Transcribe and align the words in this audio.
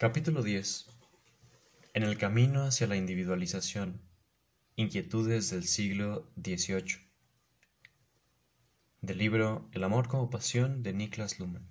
Capítulo 0.00 0.42
10 0.42 0.86
En 1.92 2.04
el 2.04 2.16
camino 2.16 2.62
hacia 2.62 2.86
la 2.86 2.96
individualización. 2.96 4.00
Inquietudes 4.74 5.50
del 5.50 5.64
siglo 5.64 6.26
XVIII. 6.42 7.06
Del 9.02 9.18
libro 9.18 9.68
El 9.72 9.84
amor 9.84 10.08
como 10.08 10.30
pasión 10.30 10.82
de 10.82 10.94
Niklas 10.94 11.38
Luhmann. 11.38 11.68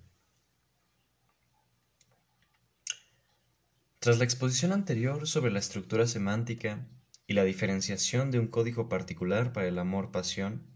Tras 3.97 4.19
la 4.19 4.25
exposición 4.25 4.73
anterior 4.73 5.27
sobre 5.27 5.51
la 5.51 5.57
estructura 5.57 6.05
semántica 6.05 6.87
y 7.25 7.33
la 7.33 7.45
diferenciación 7.45 8.29
de 8.29 8.37
un 8.37 8.45
código 8.45 8.89
particular 8.89 9.53
para 9.53 9.67
el 9.67 9.79
amor-pasión, 9.79 10.67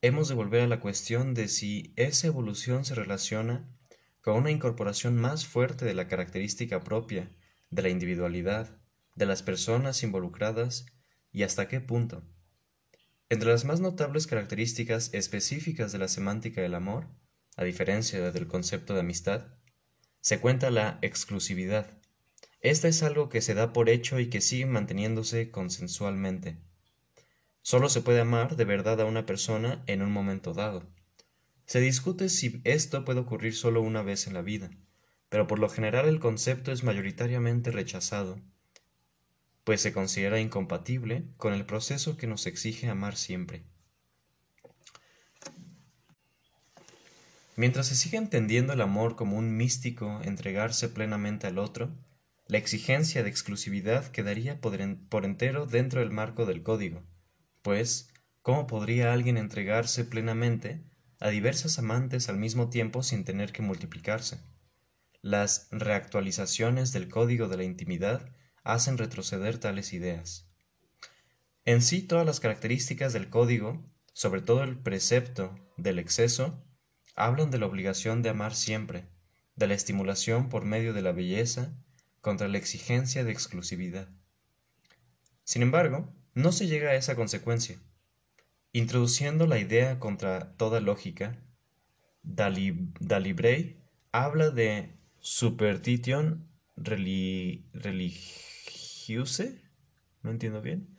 hemos 0.00 0.28
de 0.28 0.34
volver 0.34 0.62
a 0.62 0.66
la 0.66 0.80
cuestión 0.80 1.34
de 1.34 1.48
si 1.48 1.92
esa 1.96 2.28
evolución 2.28 2.86
se 2.86 2.94
relaciona 2.94 3.68
con 4.26 4.38
una 4.38 4.50
incorporación 4.50 5.16
más 5.16 5.46
fuerte 5.46 5.84
de 5.84 5.94
la 5.94 6.08
característica 6.08 6.82
propia, 6.82 7.30
de 7.70 7.82
la 7.82 7.90
individualidad, 7.90 8.76
de 9.14 9.24
las 9.24 9.44
personas 9.44 10.02
involucradas 10.02 10.86
y 11.30 11.44
hasta 11.44 11.68
qué 11.68 11.80
punto. 11.80 12.24
Entre 13.28 13.48
las 13.48 13.64
más 13.64 13.78
notables 13.78 14.26
características 14.26 15.14
específicas 15.14 15.92
de 15.92 15.98
la 15.98 16.08
semántica 16.08 16.60
del 16.60 16.74
amor, 16.74 17.06
a 17.56 17.62
diferencia 17.62 18.32
del 18.32 18.48
concepto 18.48 18.94
de 18.94 19.00
amistad, 19.00 19.46
se 20.20 20.40
cuenta 20.40 20.72
la 20.72 20.98
exclusividad. 21.02 21.88
Esta 22.60 22.88
es 22.88 23.04
algo 23.04 23.28
que 23.28 23.40
se 23.40 23.54
da 23.54 23.72
por 23.72 23.88
hecho 23.88 24.18
y 24.18 24.28
que 24.28 24.40
sigue 24.40 24.66
manteniéndose 24.66 25.52
consensualmente. 25.52 26.56
Solo 27.62 27.88
se 27.88 28.00
puede 28.00 28.22
amar 28.22 28.56
de 28.56 28.64
verdad 28.64 29.00
a 29.00 29.04
una 29.04 29.24
persona 29.24 29.84
en 29.86 30.02
un 30.02 30.10
momento 30.10 30.52
dado. 30.52 30.95
Se 31.66 31.80
discute 31.80 32.28
si 32.28 32.60
esto 32.64 33.04
puede 33.04 33.20
ocurrir 33.20 33.54
solo 33.54 33.82
una 33.82 34.02
vez 34.02 34.28
en 34.28 34.34
la 34.34 34.42
vida, 34.42 34.70
pero 35.28 35.48
por 35.48 35.58
lo 35.58 35.68
general 35.68 36.08
el 36.08 36.20
concepto 36.20 36.70
es 36.70 36.84
mayoritariamente 36.84 37.72
rechazado, 37.72 38.40
pues 39.64 39.80
se 39.80 39.92
considera 39.92 40.38
incompatible 40.38 41.24
con 41.36 41.52
el 41.52 41.66
proceso 41.66 42.16
que 42.16 42.28
nos 42.28 42.46
exige 42.46 42.88
amar 42.88 43.16
siempre. 43.16 43.64
Mientras 47.56 47.88
se 47.88 47.96
sigue 47.96 48.18
entendiendo 48.18 48.74
el 48.74 48.80
amor 48.80 49.16
como 49.16 49.36
un 49.36 49.56
místico 49.56 50.20
entregarse 50.22 50.88
plenamente 50.88 51.48
al 51.48 51.58
otro, 51.58 51.90
la 52.46 52.58
exigencia 52.58 53.24
de 53.24 53.30
exclusividad 53.30 54.06
quedaría 54.12 54.60
por 54.60 55.24
entero 55.24 55.66
dentro 55.66 55.98
del 55.98 56.12
marco 56.12 56.46
del 56.46 56.62
código, 56.62 57.02
pues, 57.62 58.12
¿cómo 58.42 58.68
podría 58.68 59.12
alguien 59.12 59.36
entregarse 59.36 60.04
plenamente 60.04 60.84
a 61.18 61.28
diversas 61.28 61.78
amantes 61.78 62.28
al 62.28 62.36
mismo 62.36 62.68
tiempo 62.68 63.02
sin 63.02 63.24
tener 63.24 63.52
que 63.52 63.62
multiplicarse. 63.62 64.40
Las 65.22 65.68
reactualizaciones 65.70 66.92
del 66.92 67.08
código 67.08 67.48
de 67.48 67.56
la 67.56 67.64
intimidad 67.64 68.30
hacen 68.62 68.98
retroceder 68.98 69.58
tales 69.58 69.92
ideas. 69.92 70.48
En 71.64 71.82
sí 71.82 72.02
todas 72.02 72.26
las 72.26 72.40
características 72.40 73.12
del 73.12 73.28
código, 73.28 73.84
sobre 74.12 74.40
todo 74.40 74.62
el 74.62 74.78
precepto 74.78 75.58
del 75.76 75.98
exceso, 75.98 76.62
hablan 77.16 77.50
de 77.50 77.58
la 77.58 77.66
obligación 77.66 78.22
de 78.22 78.28
amar 78.28 78.54
siempre, 78.54 79.08
de 79.56 79.66
la 79.66 79.74
estimulación 79.74 80.48
por 80.48 80.64
medio 80.64 80.92
de 80.92 81.02
la 81.02 81.12
belleza 81.12 81.74
contra 82.20 82.48
la 82.48 82.58
exigencia 82.58 83.24
de 83.24 83.32
exclusividad. 83.32 84.08
Sin 85.44 85.62
embargo, 85.62 86.12
no 86.34 86.52
se 86.52 86.66
llega 86.66 86.90
a 86.90 86.94
esa 86.94 87.16
consecuencia, 87.16 87.80
Introduciendo 88.76 89.46
la 89.46 89.58
idea 89.58 89.98
contra 89.98 90.52
toda 90.58 90.80
lógica, 90.80 91.42
Dalibrey 92.22 93.80
habla 94.12 94.50
de 94.50 94.90
superstition 95.18 96.46
religiose, 96.76 98.12
no 100.22 100.30
entiendo 100.30 100.60
bien. 100.60 100.94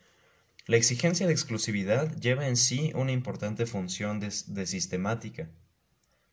La 0.66 0.78
exigencia 0.78 1.28
de 1.28 1.34
exclusividad 1.34 2.20
lleva 2.20 2.48
en 2.48 2.58
sí 2.58 2.92
una 2.96 3.12
importante 3.12 3.68
función 3.68 4.20
de, 4.20 4.34
de 4.48 4.66
sistemática. 4.66 5.52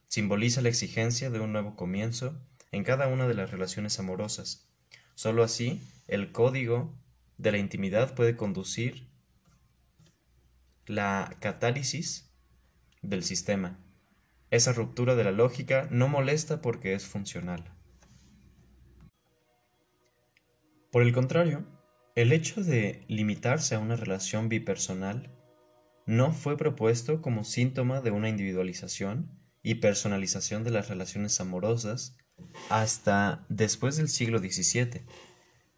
Simboliza 0.08 0.62
la 0.62 0.70
exigencia 0.70 1.28
de 1.28 1.40
un 1.40 1.52
nuevo 1.52 1.76
comienzo 1.76 2.40
en 2.72 2.84
cada 2.84 3.06
una 3.08 3.28
de 3.28 3.34
las 3.34 3.50
relaciones 3.50 3.98
amorosas. 3.98 4.66
Solo 5.14 5.42
así, 5.42 5.82
el 6.08 6.32
código 6.32 6.94
de 7.36 7.52
la 7.52 7.58
intimidad 7.58 8.14
puede 8.14 8.34
conducir 8.34 9.12
la 10.86 11.36
catálisis 11.40 12.30
del 13.02 13.22
sistema. 13.22 13.78
Esa 14.50 14.72
ruptura 14.72 15.14
de 15.14 15.24
la 15.24 15.32
lógica 15.32 15.88
no 15.90 16.08
molesta 16.08 16.60
porque 16.60 16.94
es 16.94 17.06
funcional. 17.06 17.74
Por 20.90 21.02
el 21.02 21.12
contrario, 21.12 21.66
el 22.14 22.32
hecho 22.32 22.62
de 22.62 23.04
limitarse 23.08 23.74
a 23.74 23.80
una 23.80 23.96
relación 23.96 24.48
bipersonal 24.48 25.34
no 26.06 26.32
fue 26.32 26.56
propuesto 26.56 27.20
como 27.20 27.42
síntoma 27.42 28.00
de 28.00 28.12
una 28.12 28.28
individualización 28.28 29.30
y 29.62 29.76
personalización 29.76 30.62
de 30.62 30.70
las 30.70 30.88
relaciones 30.88 31.40
amorosas 31.40 32.16
hasta 32.68 33.44
después 33.48 33.96
del 33.96 34.08
siglo 34.08 34.38
XVII. 34.38 35.02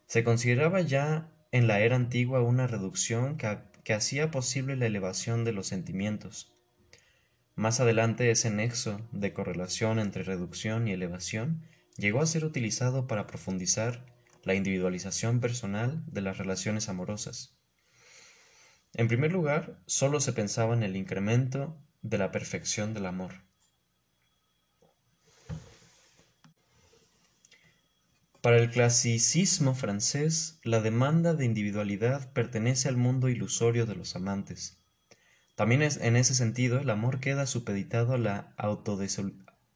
Se 0.06 0.24
consideraba 0.24 0.80
ya 0.80 1.32
en 1.52 1.66
la 1.66 1.80
era 1.80 1.96
antigua 1.96 2.42
una 2.42 2.66
reducción 2.66 3.36
que 3.86 3.94
hacía 3.94 4.32
posible 4.32 4.74
la 4.74 4.86
elevación 4.86 5.44
de 5.44 5.52
los 5.52 5.68
sentimientos. 5.68 6.52
Más 7.54 7.78
adelante 7.78 8.32
ese 8.32 8.50
nexo 8.50 9.00
de 9.12 9.32
correlación 9.32 10.00
entre 10.00 10.24
reducción 10.24 10.88
y 10.88 10.92
elevación 10.92 11.62
llegó 11.96 12.20
a 12.20 12.26
ser 12.26 12.44
utilizado 12.44 13.06
para 13.06 13.28
profundizar 13.28 14.04
la 14.42 14.54
individualización 14.54 15.38
personal 15.38 16.02
de 16.08 16.20
las 16.20 16.36
relaciones 16.36 16.88
amorosas. 16.88 17.60
En 18.92 19.06
primer 19.06 19.30
lugar, 19.30 19.78
solo 19.86 20.18
se 20.18 20.32
pensaba 20.32 20.74
en 20.74 20.82
el 20.82 20.96
incremento 20.96 21.80
de 22.02 22.18
la 22.18 22.32
perfección 22.32 22.92
del 22.92 23.06
amor. 23.06 23.45
Para 28.46 28.58
el 28.58 28.70
clasicismo 28.70 29.74
francés, 29.74 30.60
la 30.62 30.80
demanda 30.80 31.34
de 31.34 31.44
individualidad 31.44 32.32
pertenece 32.32 32.88
al 32.88 32.96
mundo 32.96 33.28
ilusorio 33.28 33.86
de 33.86 33.96
los 33.96 34.14
amantes. 34.14 34.78
También 35.56 35.82
en 35.82 36.14
ese 36.14 36.32
sentido 36.32 36.78
el 36.78 36.88
amor 36.90 37.18
queda 37.18 37.46
supeditado 37.46 38.14
a 38.14 38.18
la 38.18 38.54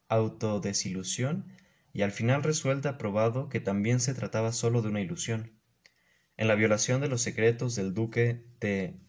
autodesilusión 0.09 1.53
y 1.93 2.03
al 2.03 2.13
final 2.13 2.45
resuelta 2.45 2.97
probado 2.97 3.49
que 3.49 3.59
también 3.59 3.99
se 3.99 4.15
trataba 4.15 4.53
solo 4.53 4.83
de 4.83 4.89
una 4.91 5.01
ilusión. 5.01 5.59
En 6.37 6.47
la 6.47 6.55
violación 6.55 7.01
de 7.01 7.09
los 7.09 7.23
secretos 7.23 7.75
del 7.75 7.93
duque 7.93 8.47
de 8.61 9.01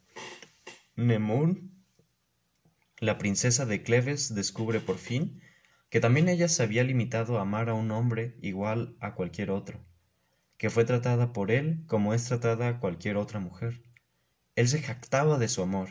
Nemours, 0.96 1.60
la 2.98 3.20
princesa 3.20 3.68
de 3.68 3.84
Cleves 3.84 4.34
descubre 4.34 4.80
por 4.80 4.98
fin 4.98 5.40
que 5.91 6.00
también 6.00 6.29
ella 6.29 6.47
se 6.47 6.63
había 6.63 6.85
limitado 6.85 7.38
a 7.38 7.41
amar 7.41 7.69
a 7.69 7.74
un 7.74 7.91
hombre 7.91 8.38
igual 8.41 8.96
a 9.02 9.13
cualquier 9.13 9.52
otro, 9.52 9.85
que 10.57 10.69
fue 10.69 10.85
tratada 10.85 11.34
por 11.34 11.52
él 11.52 11.84
como 11.85 12.13
es 12.13 12.24
tratada 12.24 12.79
cualquier 12.79 13.18
otra 13.18 13.41
mujer. 13.41 13.84
Él 14.56 14.69
se 14.69 14.81
jactaba 14.81 15.38
de 15.38 15.50
su 15.50 15.62
amor. 15.62 15.90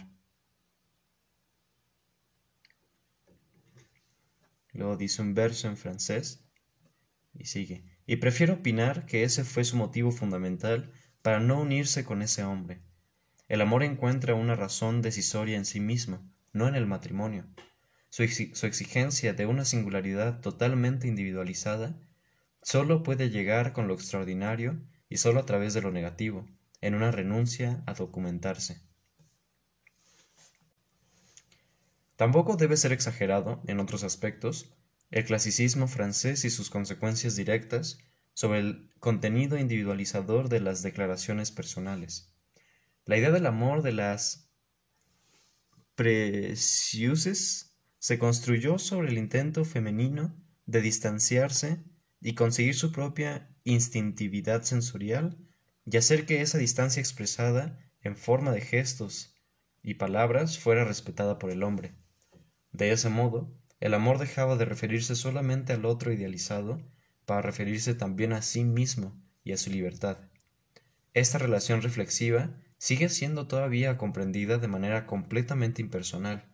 Luego 4.73 4.97
dice 4.97 5.21
un 5.21 5.35
verso 5.35 5.69
en 5.69 5.77
francés 5.77 6.47
y 7.35 7.45
sigue. 7.45 7.85
Y 8.07 8.17
prefiero 8.17 8.55
opinar 8.55 9.05
que 9.05 9.23
ese 9.23 9.45
fue 9.45 9.65
su 9.65 9.77
motivo 9.77 10.13
fundamental 10.13 10.93
para 11.21 11.41
no 11.41 11.61
unirse 11.61 12.07
con 12.07 12.23
ese 12.23 12.43
hombre. 12.43 12.81
El 13.49 13.61
amor 13.61 13.83
encuentra 13.83 14.35
una 14.35 14.55
razón 14.55 15.03
decisoria 15.03 15.59
en 15.59 15.67
sí 15.67 15.79
mismo, 15.79 16.27
no 16.55 16.69
en 16.69 16.75
el 16.75 16.87
matrimonio. 16.87 17.47
Su, 18.11 18.25
exigencia 18.25 19.35
de 19.35 19.47
una 19.47 19.65
singularidad 19.65 20.41
totalmente 20.41 21.07
individualizada 21.07 21.97
solo 22.61 23.05
puede 23.05 23.31
llegar 23.31 23.73
con 23.73 23.87
lo 23.87 23.95
extraordinario 23.95 24.83
y 25.09 25.19
solo 25.19 25.39
a 25.39 25.47
través 25.47 25.75
de 25.75 25.81
lo 25.81 25.93
negativo, 25.93 26.49
en 26.81 26.95
una 26.95 27.13
renuncia 27.13 27.85
a 27.87 27.95
documentarse. 27.95 28.83
Tampoco 32.17 32.57
debe 32.57 32.77
ser 32.77 32.93
exagerado, 32.93 33.63
en 33.67 33.79
otros 33.79 34.03
aspectos, 34.03 34.75
el 35.11 35.25
clasicismo 35.25 35.87
francés 35.87 36.45
y 36.45 36.51
sus 36.51 36.69
consecuencias 36.69 37.37
directas 37.37 37.99
sobre 38.35 38.59
el 38.59 38.91
contenido 38.99 39.57
individualizador 39.57 40.49
de 40.49 40.61
las 40.61 40.83
declaraciones 40.83 41.51
personales. 41.53 42.33
La 43.05 43.17
idea 43.17 43.31
del 43.31 43.47
amor 43.47 43.83
de 43.83 43.93
las 43.93 44.51
preciuses 45.95 47.70
se 48.01 48.19
construyó 48.19 48.79
sobre 48.79 49.11
el 49.11 49.19
intento 49.19 49.65
femenino 49.65 50.35
de 50.65 50.81
distanciarse 50.81 51.85
y 52.21 52.35
conseguir 52.35 52.75
su 52.75 52.93
propia 52.93 53.55
instintividad 53.63 54.63
sensorial 54.63 55.37
y 55.85 55.97
hacer 55.99 56.27
que 56.27 56.41
esa 56.41 56.59
distancia 56.59 57.01
expresada 57.01 57.79
en 58.01 58.17
forma 58.17 58.53
de 58.53 58.63
gestos 58.63 59.37
y 59.83 59.95
palabras 59.95 60.59
fuera 60.59 60.85
respetada 60.85 61.39
por 61.39 61.51
el 61.51 61.63
hombre. 61.63 61.95
De 62.73 62.91
ese 62.91 63.11
modo, 63.11 63.55
el 63.81 63.93
amor 63.93 64.19
dejaba 64.19 64.57
de 64.57 64.65
referirse 64.65 65.15
solamente 65.15 65.75
al 65.75 65.85
otro 65.85 66.13
idealizado 66.13 66.81
para 67.27 67.43
referirse 67.43 67.95
también 67.95 68.33
a 68.33 68.41
sí 68.41 68.65
mismo 68.65 69.23
y 69.45 69.53
a 69.53 69.59
su 69.59 69.71
libertad. 69.71 70.19
Esta 71.13 71.37
relación 71.37 71.83
reflexiva 71.83 72.57
sigue 72.79 73.11
siendo 73.11 73.47
todavía 73.47 73.99
comprendida 73.99 74.57
de 74.57 74.69
manera 74.69 75.07
completamente 75.07 75.83
impersonal, 75.83 76.50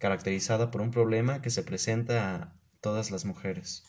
caracterizada 0.00 0.70
por 0.70 0.80
un 0.80 0.90
problema 0.90 1.42
que 1.42 1.50
se 1.50 1.62
presenta 1.62 2.34
a 2.34 2.56
todas 2.80 3.10
las 3.10 3.26
mujeres. 3.26 3.84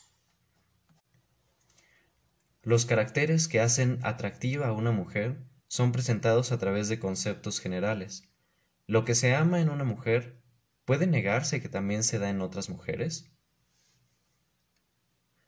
Los 2.62 2.84
caracteres 2.84 3.48
que 3.48 3.60
hacen 3.60 3.98
atractiva 4.02 4.68
a 4.68 4.72
una 4.72 4.92
mujer 4.92 5.42
son 5.68 5.90
presentados 5.90 6.52
a 6.52 6.58
través 6.58 6.90
de 6.90 7.00
conceptos 7.00 7.60
generales. 7.60 8.28
Lo 8.86 9.06
que 9.06 9.14
se 9.14 9.34
ama 9.34 9.60
en 9.60 9.70
una 9.70 9.84
mujer 9.84 10.38
puede 10.84 11.06
negarse 11.06 11.62
que 11.62 11.70
también 11.70 12.02
se 12.02 12.18
da 12.18 12.28
en 12.28 12.42
otras 12.42 12.68
mujeres. 12.68 13.32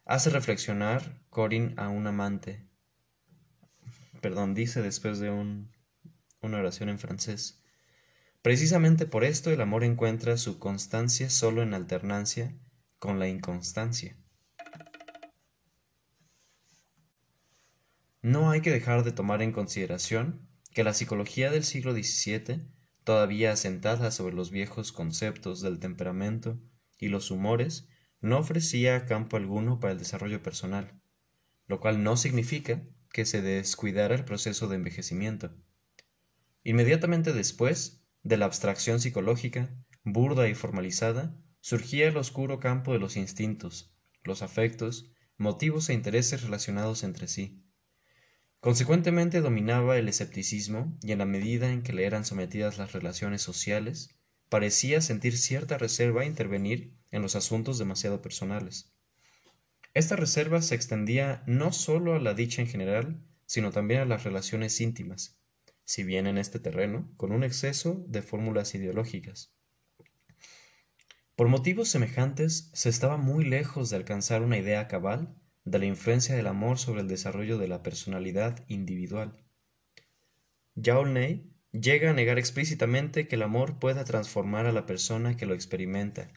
Hace 0.07 0.31
reflexionar 0.31 1.21
Corin 1.29 1.75
a 1.77 1.89
un 1.89 2.07
amante. 2.07 2.67
Perdón, 4.23 4.55
dice 4.55 4.81
después 4.81 5.19
de 5.19 5.31
una 5.31 6.59
oración 6.59 6.89
en 6.89 6.99
francés. 6.99 7.64
Precisamente 8.45 9.07
por 9.07 9.25
esto 9.25 9.51
el 9.51 9.63
amor 9.63 9.85
encuentra 9.85 10.37
su 10.37 10.59
constancia 10.59 11.31
solo 11.31 11.63
en 11.63 11.73
alternancia 11.73 12.55
con 12.99 13.19
la 13.19 13.27
inconstancia. 13.27 14.19
No 18.21 18.51
hay 18.51 18.61
que 18.61 18.71
dejar 18.71 19.03
de 19.03 19.13
tomar 19.13 19.41
en 19.41 19.51
consideración 19.51 20.47
que 20.75 20.85
la 20.85 20.93
psicología 20.93 21.51
del 21.51 21.65
siglo 21.65 21.95
XVII, 21.95 22.69
todavía 23.03 23.51
asentada 23.51 24.11
sobre 24.11 24.35
los 24.35 24.51
viejos 24.51 24.93
conceptos 24.93 25.63
del 25.63 25.79
temperamento 25.79 26.61
y 26.99 27.09
los 27.09 27.31
humores, 27.31 27.89
no 28.21 28.41
ofrecía 28.41 29.07
campo 29.07 29.39
alguno 29.39 29.81
para 29.81 29.95
el 29.95 29.99
desarrollo 29.99 30.43
personal, 30.43 31.01
lo 31.67 31.81
cual 31.81 32.03
no 32.03 32.19
significa 32.19 32.83
que 33.11 33.25
se 33.25 33.41
descuidara 33.41 34.15
el 34.15 34.27
proceso 34.27 34.69
de 34.69 34.77
envejecimiento. 34.77 35.57
Inmediatamente 36.63 37.33
después 37.33 38.04
de 38.25 38.39
la 38.39 38.47
abstracción 38.47 39.01
psicológica, 39.01 39.71
burda 40.03 40.49
y 40.49 40.55
formalizada, 40.55 41.37
surgía 41.61 42.09
el 42.09 42.17
oscuro 42.17 42.59
campo 42.59 42.93
de 42.93 42.99
los 42.99 43.17
instintos, 43.17 43.95
los 44.25 44.43
afectos, 44.43 45.13
motivos 45.37 45.89
e 45.89 45.95
intereses 45.95 46.43
relacionados 46.43 47.05
entre 47.05 47.29
sí. 47.29 47.63
Consecuentemente 48.61 49.43
dominaba 49.43 49.99
el 49.99 50.09
escepticismo 50.09 50.99
y 51.03 51.13
en 51.13 51.19
la 51.19 51.27
medida 51.27 51.71
en 51.71 51.83
que 51.83 51.93
le 51.93 52.07
eran 52.07 52.25
sometidas 52.25 52.79
las 52.79 52.93
relaciones 52.93 53.43
sociales, 53.43 54.17
parecía 54.49 55.03
sentir 55.03 55.37
cierta 55.37 55.77
reserva 55.77 56.23
a 56.23 56.27
intervenir 56.27 56.97
en 57.11 57.21
los 57.21 57.37
asuntos 57.37 57.79
demasiado 57.79 58.23
personales. 58.23 58.95
Esta 59.93 60.17
reserva 60.17 60.63
se 60.63 60.75
extendía 60.75 61.43
no 61.47 61.73
sólo 61.73 62.15
a 62.15 62.21
la 62.21 62.33
dicha 62.33 62.63
en 62.63 62.69
general, 62.69 63.23
sino 63.45 63.71
también 63.71 64.01
a 64.01 64.07
las 64.07 64.25
relaciones 64.25 64.81
íntimas, 64.81 65.39
si 65.85 66.05
bien 66.05 66.27
en 66.27 66.39
este 66.39 66.59
terreno, 66.59 67.13
con 67.17 67.33
un 67.33 67.45
exceso 67.45 68.05
de 68.09 68.23
fórmulas 68.23 68.75
ideológicas. 68.75 69.55
Por 71.37 71.49
motivos 71.49 71.89
semejantes, 71.89 72.71
se 72.75 72.89
estaba 72.89 73.17
muy 73.17 73.45
lejos 73.45 73.91
de 73.91 73.97
alcanzar 73.97 74.43
una 74.43 74.57
idea 74.57 74.87
cabal 74.87 75.35
de 75.65 75.79
la 75.79 75.87
influencia 75.87 76.37
del 76.37 76.47
amor 76.47 76.79
sobre 76.79 77.01
el 77.01 77.09
desarrollo 77.09 77.59
de 77.59 77.69
la 77.69 77.83
personalidad 77.83 78.65
individual. 78.69 79.45
Jaulney 80.81 81.51
llega 81.73 82.11
a 82.11 82.15
negar 82.15 82.39
explícitamente 82.39 83.27
que 83.27 83.37
el 83.37 83.43
amor 83.43 83.79
pueda 83.79 84.05
transformar 84.05 84.67
a 84.67 84.73
la 84.73 84.87
persona 84.87 85.37
que 85.37 85.47
lo 85.47 85.55
experimenta. 85.55 86.31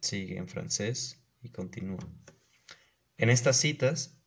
Sigue 0.00 0.38
en 0.38 0.48
francés 0.48 1.22
y 1.42 1.50
continúa. 1.50 2.08
En 3.16 3.30
estas 3.30 3.56
citas 3.56 4.23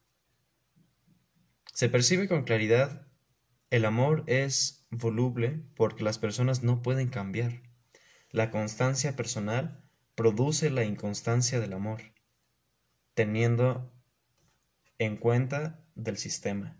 se 1.77 1.89
percibe 1.89 2.27
con 2.27 2.41
claridad 2.41 3.05
el 3.69 3.85
amor 3.85 4.23
es 4.25 4.87
voluble 4.89 5.61
porque 5.75 6.03
las 6.03 6.17
personas 6.17 6.63
no 6.63 6.81
pueden 6.81 7.07
cambiar. 7.07 7.61
La 8.31 8.49
constancia 8.49 9.15
personal 9.15 9.83
produce 10.15 10.71
la 10.71 10.85
inconstancia 10.85 11.59
del 11.59 11.73
amor, 11.73 12.01
teniendo 13.13 13.93
en 14.97 15.17
cuenta 15.17 15.85
del 15.93 16.17
sistema. 16.17 16.79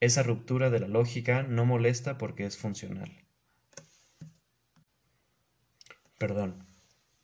Esa 0.00 0.22
ruptura 0.22 0.70
de 0.70 0.80
la 0.80 0.88
lógica 0.88 1.42
no 1.42 1.66
molesta 1.66 2.16
porque 2.16 2.46
es 2.46 2.56
funcional. 2.56 3.26
Perdón. 6.16 6.66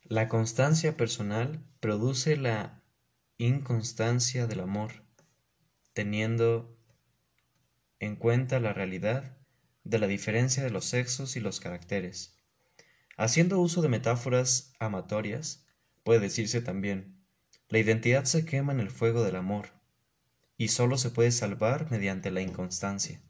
La 0.03 0.27
constancia 0.27 0.95
personal 0.95 1.65
produce 1.79 2.37
la 2.37 2.83
inconstancia 3.39 4.45
del 4.45 4.59
amor, 4.59 5.03
teniendo 5.93 6.74
en 8.05 8.15
cuenta 8.15 8.59
la 8.59 8.73
realidad 8.73 9.37
de 9.83 9.99
la 9.99 10.07
diferencia 10.07 10.63
de 10.63 10.69
los 10.69 10.85
sexos 10.85 11.35
y 11.35 11.39
los 11.39 11.59
caracteres. 11.59 12.39
Haciendo 13.17 13.59
uso 13.59 13.81
de 13.81 13.89
metáforas 13.89 14.73
amatorias, 14.79 15.65
puede 16.03 16.19
decirse 16.19 16.61
también, 16.61 17.25
la 17.69 17.79
identidad 17.79 18.25
se 18.25 18.45
quema 18.45 18.73
en 18.73 18.79
el 18.79 18.91
fuego 18.91 19.23
del 19.23 19.35
amor, 19.35 19.69
y 20.57 20.69
sólo 20.69 20.97
se 20.97 21.09
puede 21.09 21.31
salvar 21.31 21.91
mediante 21.91 22.31
la 22.31 22.41
inconstancia. 22.41 23.21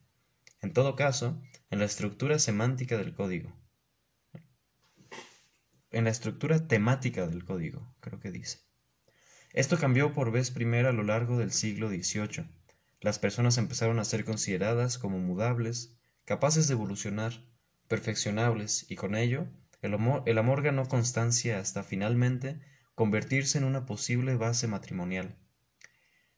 En 0.61 0.73
todo 0.73 0.95
caso, 0.95 1.41
en 1.69 1.79
la 1.79 1.85
estructura 1.85 2.39
semántica 2.39 2.97
del 2.97 3.13
código. 3.13 3.55
En 5.91 6.03
la 6.03 6.09
estructura 6.09 6.67
temática 6.67 7.27
del 7.27 7.45
código, 7.45 7.95
creo 7.99 8.19
que 8.19 8.31
dice. 8.31 8.59
Esto 9.53 9.77
cambió 9.77 10.11
por 10.11 10.31
vez 10.31 10.51
primera 10.51 10.89
a 10.89 10.93
lo 10.93 11.03
largo 11.03 11.37
del 11.37 11.51
siglo 11.51 11.89
XVIII. 11.89 12.45
Las 13.01 13.19
personas 13.19 13.57
empezaron 13.57 13.99
a 13.99 14.05
ser 14.05 14.25
consideradas 14.25 14.97
como 14.97 15.19
mudables, 15.19 15.95
capaces 16.25 16.67
de 16.67 16.73
evolucionar, 16.73 17.45
perfeccionables 17.87 18.85
y 18.89 18.95
con 18.95 19.15
ello 19.15 19.47
el 19.81 20.37
amor, 20.37 20.61
ganó 20.63 20.87
constancia 20.87 21.59
hasta 21.59 21.83
finalmente 21.83 22.59
convertirse 22.95 23.57
en 23.57 23.65
una 23.65 23.85
posible 23.85 24.35
base 24.35 24.67
matrimonial. 24.67 25.35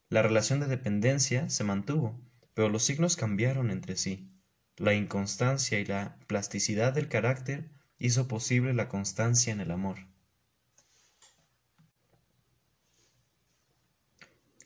La 0.09 0.21
relación 0.21 0.59
de 0.59 0.67
dependencia 0.67 1.49
se 1.49 1.63
mantuvo, 1.63 2.19
pero 2.53 2.69
los 2.69 2.83
signos 2.83 3.15
cambiaron 3.15 3.71
entre 3.71 3.95
sí. 3.95 4.33
La 4.75 4.93
inconstancia 4.93 5.79
y 5.79 5.85
la 5.85 6.17
plasticidad 6.27 6.93
del 6.93 7.07
carácter 7.07 7.69
hizo 7.97 8.27
posible 8.27 8.73
la 8.73 8.89
constancia 8.89 9.53
en 9.53 9.61
el 9.61 9.71
amor. 9.71 9.97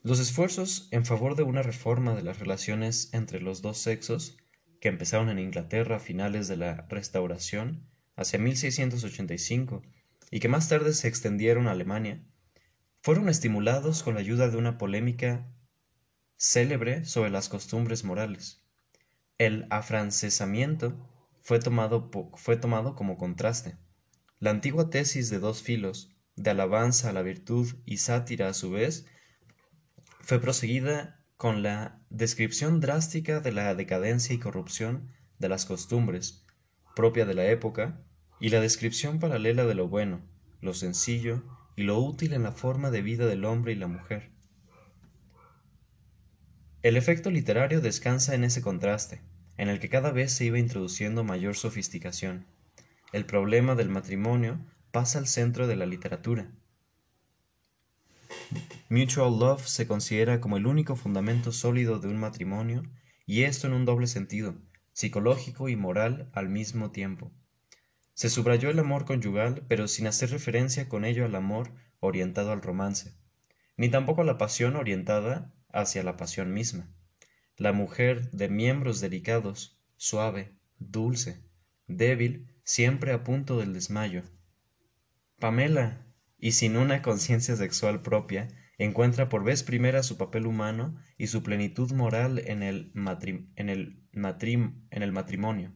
Los 0.04 0.20
esfuerzos 0.20 0.88
en 0.90 1.06
favor 1.06 1.36
de 1.36 1.44
una 1.44 1.62
reforma 1.62 2.16
de 2.16 2.24
las 2.24 2.40
relaciones 2.40 3.14
entre 3.14 3.40
los 3.40 3.62
dos 3.62 3.78
sexos, 3.78 4.36
que 4.80 4.90
empezaron 4.90 5.30
en 5.30 5.38
Inglaterra 5.38 5.98
a 5.98 6.00
finales 6.00 6.48
de 6.48 6.58
la 6.58 6.88
Restauración, 6.90 7.88
hacia 8.16 8.40
1685 8.40 9.84
y 10.32 10.40
que 10.40 10.48
más 10.48 10.70
tarde 10.70 10.94
se 10.94 11.08
extendieron 11.08 11.68
a 11.68 11.72
Alemania, 11.72 12.26
fueron 13.02 13.30
estimulados 13.30 14.02
con 14.02 14.16
la 14.16 14.22
ayuda 14.22 14.50
de 14.50 14.58
una 14.58 14.80
polémica 14.80 15.54
célebre 16.36 17.06
sobre 17.06 17.30
las 17.30 17.48
costumbres 17.48 18.04
morales. 18.04 18.64
El 19.38 19.68
afrancesamiento 19.70 20.98
fue 21.42 21.60
tomado, 21.60 22.10
fue 22.36 22.58
tomado 22.58 22.96
como 22.96 23.18
contraste. 23.18 23.78
La 24.40 24.50
antigua 24.50 24.90
tesis 24.90 25.30
de 25.30 25.38
dos 25.38 25.62
filos, 25.62 26.16
de 26.36 26.50
alabanza 26.50 27.10
a 27.10 27.14
la 27.14 27.22
virtud 27.22 27.76
y 27.86 27.98
sátira 27.98 28.50
a 28.50 28.56
su 28.56 28.72
vez, 28.72 29.06
fue 30.22 30.40
proseguida 30.40 31.20
con 31.38 31.64
la 31.64 32.00
descripción 32.10 32.80
drástica 32.80 33.40
de 33.40 33.52
la 33.52 33.74
decadencia 33.76 34.36
y 34.36 34.40
corrupción 34.40 35.12
de 35.40 35.50
las 35.50 35.66
costumbres, 35.66 36.46
propia 36.96 37.26
de 37.26 37.34
la 37.34 37.46
época, 37.46 38.04
y 38.40 38.50
la 38.50 38.60
descripción 38.60 39.20
paralela 39.20 39.66
de 39.66 39.76
lo 39.76 39.88
bueno, 39.88 40.22
lo 40.62 40.74
sencillo 40.74 41.44
y 41.76 41.84
lo 41.84 42.00
útil 42.00 42.34
en 42.34 42.44
la 42.44 42.52
forma 42.52 42.92
de 42.92 43.02
vida 43.02 43.26
del 43.26 43.46
hombre 43.46 43.74
y 43.74 43.76
la 43.76 43.88
mujer. 43.88 44.32
El 46.82 46.98
efecto 46.98 47.30
literario 47.30 47.82
descansa 47.82 48.34
en 48.34 48.44
ese 48.44 48.62
contraste, 48.62 49.22
en 49.58 49.70
el 49.70 49.80
que 49.80 49.90
cada 49.90 50.12
vez 50.12 50.32
se 50.32 50.46
iba 50.46 50.58
introduciendo 50.58 51.24
mayor 51.24 51.56
sofisticación. 51.56 52.48
El 53.14 53.26
problema 53.26 53.76
del 53.76 53.90
matrimonio 53.90 54.60
pasa 54.92 55.20
al 55.20 55.28
centro 55.28 55.68
de 55.68 55.76
la 55.76 55.86
literatura. 55.86 56.52
Mutual 58.90 59.40
love 59.40 59.66
se 59.68 59.88
considera 59.88 60.42
como 60.42 60.58
el 60.58 60.68
único 60.68 60.96
fundamento 60.96 61.52
sólido 61.52 62.00
de 62.00 62.10
un 62.10 62.18
matrimonio, 62.18 62.84
y 63.26 63.44
esto 63.44 63.68
en 63.68 63.74
un 63.74 63.86
doble 63.86 64.08
sentido, 64.08 64.56
psicológico 64.94 65.70
y 65.70 65.76
moral 65.76 66.30
al 66.34 66.50
mismo 66.50 66.92
tiempo. 66.92 67.32
Se 68.14 68.30
subrayó 68.30 68.70
el 68.70 68.80
amor 68.80 69.06
conyugal, 69.06 69.64
pero 69.68 69.88
sin 69.88 70.08
hacer 70.08 70.32
referencia 70.32 70.90
con 70.90 71.06
ello 71.06 71.26
al 71.26 71.36
amor 71.36 71.72
orientado 72.00 72.52
al 72.52 72.62
romance, 72.62 73.14
ni 73.78 73.90
tampoco 73.90 74.22
a 74.22 74.26
la 74.26 74.38
pasión 74.38 74.76
orientada 74.76 75.54
hacia 75.72 76.04
la 76.04 76.18
pasión 76.18 76.54
misma. 76.54 76.88
La 77.58 77.74
mujer 77.74 78.30
de 78.32 78.50
miembros 78.50 79.00
delicados, 79.00 79.80
suave, 79.96 80.54
dulce, 80.80 81.42
débil, 81.88 82.48
siempre 82.64 83.14
a 83.14 83.24
punto 83.24 83.58
del 83.58 83.74
desmayo. 83.74 84.24
Pamela, 85.40 86.06
y 86.42 86.54
sin 86.54 86.76
una 86.76 87.04
conciencia 87.04 87.56
sexual 87.56 88.02
propia, 88.02 88.50
encuentra 88.80 89.30
por 89.30 89.44
vez 89.44 89.62
primera 89.62 90.02
su 90.02 90.18
papel 90.18 90.48
humano 90.48 90.98
y 91.18 91.28
su 91.28 91.44
plenitud 91.44 91.92
moral 91.92 92.40
en 92.40 92.64
el, 92.64 92.92
matrimonio. 94.12 95.72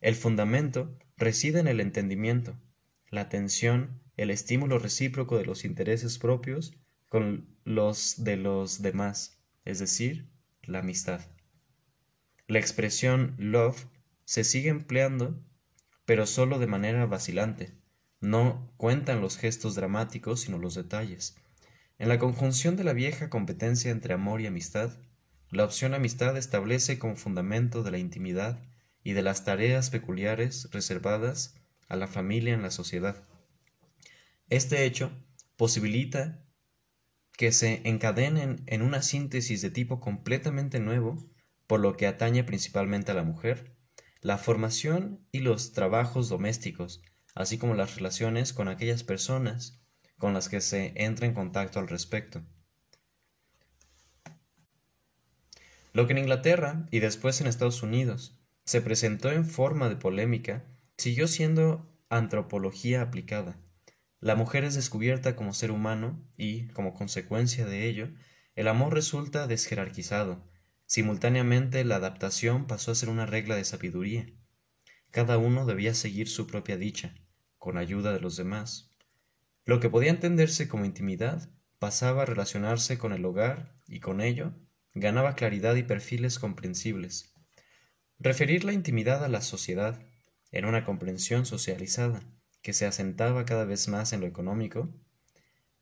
El 0.00 0.16
fundamento 0.16 0.98
reside 1.16 1.60
en 1.60 1.68
el 1.68 1.80
entendimiento, 1.80 2.60
la 3.10 3.22
atención, 3.22 4.02
el 4.16 4.30
estímulo 4.30 4.80
recíproco 4.80 5.38
de 5.38 5.46
los 5.46 5.64
intereses 5.64 6.18
propios 6.18 6.76
con 7.08 7.56
los 7.64 8.24
de 8.24 8.36
los 8.36 8.82
demás, 8.82 9.40
es 9.64 9.78
decir, 9.78 10.28
la 10.62 10.80
amistad. 10.80 11.20
La 12.48 12.58
expresión 12.58 13.36
love 13.38 13.86
se 14.24 14.42
sigue 14.42 14.68
empleando, 14.68 15.40
pero 16.04 16.26
solo 16.26 16.58
de 16.58 16.66
manera 16.66 17.06
vacilante. 17.06 17.83
No 18.24 18.72
cuentan 18.78 19.20
los 19.20 19.36
gestos 19.36 19.74
dramáticos, 19.74 20.40
sino 20.40 20.56
los 20.56 20.74
detalles. 20.74 21.36
En 21.98 22.08
la 22.08 22.18
conjunción 22.18 22.74
de 22.74 22.82
la 22.82 22.94
vieja 22.94 23.28
competencia 23.28 23.90
entre 23.90 24.14
amor 24.14 24.40
y 24.40 24.46
amistad, 24.46 24.96
la 25.50 25.62
opción 25.62 25.92
amistad 25.92 26.34
establece 26.38 26.98
como 26.98 27.16
fundamento 27.16 27.82
de 27.82 27.90
la 27.90 27.98
intimidad 27.98 28.62
y 29.02 29.12
de 29.12 29.20
las 29.20 29.44
tareas 29.44 29.90
peculiares 29.90 30.70
reservadas 30.72 31.56
a 31.86 31.96
la 31.96 32.06
familia 32.06 32.54
en 32.54 32.62
la 32.62 32.70
sociedad. 32.70 33.28
Este 34.48 34.86
hecho 34.86 35.12
posibilita 35.58 36.46
que 37.32 37.52
se 37.52 37.86
encadenen 37.86 38.62
en 38.64 38.80
una 38.80 39.02
síntesis 39.02 39.60
de 39.60 39.68
tipo 39.68 40.00
completamente 40.00 40.80
nuevo, 40.80 41.22
por 41.66 41.80
lo 41.80 41.94
que 41.98 42.06
atañe 42.06 42.42
principalmente 42.42 43.10
a 43.10 43.14
la 43.16 43.22
mujer, 43.22 43.76
la 44.22 44.38
formación 44.38 45.28
y 45.30 45.40
los 45.40 45.74
trabajos 45.74 46.30
domésticos, 46.30 47.02
así 47.34 47.58
como 47.58 47.74
las 47.74 47.96
relaciones 47.96 48.52
con 48.52 48.68
aquellas 48.68 49.02
personas 49.02 49.80
con 50.18 50.34
las 50.34 50.48
que 50.48 50.60
se 50.60 50.92
entra 50.96 51.26
en 51.26 51.34
contacto 51.34 51.80
al 51.80 51.88
respecto. 51.88 52.42
Lo 55.92 56.06
que 56.06 56.12
en 56.12 56.18
Inglaterra 56.18 56.86
y 56.90 57.00
después 57.00 57.40
en 57.40 57.46
Estados 57.46 57.82
Unidos 57.82 58.40
se 58.64 58.80
presentó 58.80 59.30
en 59.30 59.44
forma 59.44 59.88
de 59.88 59.96
polémica 59.96 60.64
siguió 60.96 61.28
siendo 61.28 61.94
antropología 62.08 63.02
aplicada. 63.02 63.58
La 64.20 64.36
mujer 64.36 64.64
es 64.64 64.74
descubierta 64.74 65.36
como 65.36 65.52
ser 65.52 65.70
humano 65.70 66.26
y, 66.36 66.68
como 66.68 66.94
consecuencia 66.94 67.66
de 67.66 67.86
ello, 67.86 68.08
el 68.54 68.68
amor 68.68 68.94
resulta 68.94 69.46
desjerarquizado. 69.46 70.48
Simultáneamente 70.86 71.84
la 71.84 71.96
adaptación 71.96 72.66
pasó 72.66 72.92
a 72.92 72.94
ser 72.94 73.08
una 73.08 73.26
regla 73.26 73.54
de 73.56 73.64
sabiduría. 73.64 74.26
Cada 75.10 75.38
uno 75.38 75.66
debía 75.66 75.94
seguir 75.94 76.28
su 76.28 76.46
propia 76.46 76.76
dicha, 76.76 77.14
con 77.64 77.78
ayuda 77.78 78.12
de 78.12 78.20
los 78.20 78.36
demás, 78.36 78.90
lo 79.64 79.80
que 79.80 79.88
podía 79.88 80.10
entenderse 80.10 80.68
como 80.68 80.84
intimidad 80.84 81.48
pasaba 81.78 82.20
a 82.20 82.26
relacionarse 82.26 82.98
con 82.98 83.14
el 83.14 83.24
hogar 83.24 83.72
y 83.88 84.00
con 84.00 84.20
ello 84.20 84.52
ganaba 84.92 85.34
claridad 85.34 85.74
y 85.74 85.82
perfiles 85.82 86.38
comprensibles. 86.38 87.32
Referir 88.18 88.64
la 88.64 88.74
intimidad 88.74 89.24
a 89.24 89.28
la 89.28 89.40
sociedad 89.40 89.98
en 90.52 90.66
una 90.66 90.84
comprensión 90.84 91.46
socializada 91.46 92.22
que 92.60 92.74
se 92.74 92.84
asentaba 92.84 93.46
cada 93.46 93.64
vez 93.64 93.88
más 93.88 94.12
en 94.12 94.20
lo 94.20 94.26
económico, 94.26 94.94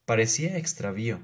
parecía 0.05 0.59
extravío, 0.59 1.19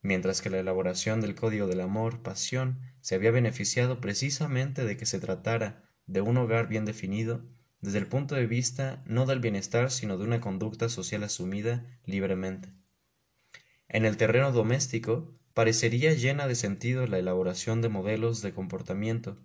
mientras 0.00 0.40
que 0.40 0.48
la 0.48 0.60
elaboración 0.60 1.20
del 1.20 1.34
código 1.34 1.66
del 1.66 1.82
amor, 1.82 2.22
pasión, 2.22 2.80
se 3.02 3.14
había 3.14 3.30
beneficiado 3.30 4.00
precisamente 4.00 4.86
de 4.86 4.96
que 4.96 5.04
se 5.04 5.20
tratara 5.20 5.84
de 6.06 6.22
un 6.22 6.38
hogar 6.38 6.66
bien 6.66 6.86
definido 6.86 7.44
desde 7.82 7.98
el 7.98 8.06
punto 8.06 8.36
de 8.36 8.46
vista 8.46 9.02
no 9.06 9.26
del 9.26 9.40
bienestar, 9.40 9.90
sino 9.90 10.16
de 10.16 10.24
una 10.24 10.40
conducta 10.40 10.88
social 10.88 11.24
asumida 11.24 11.84
libremente. 12.06 12.72
En 13.88 14.04
el 14.06 14.16
terreno 14.16 14.52
doméstico, 14.52 15.34
parecería 15.52 16.14
llena 16.14 16.46
de 16.46 16.54
sentido 16.54 17.06
la 17.06 17.18
elaboración 17.18 17.82
de 17.82 17.88
modelos 17.88 18.40
de 18.40 18.54
comportamiento, 18.54 19.42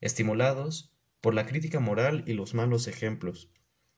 estimulados 0.00 0.92
por 1.20 1.34
la 1.34 1.46
crítica 1.46 1.80
moral 1.80 2.22
y 2.26 2.34
los 2.34 2.54
malos 2.54 2.86
ejemplos, 2.86 3.50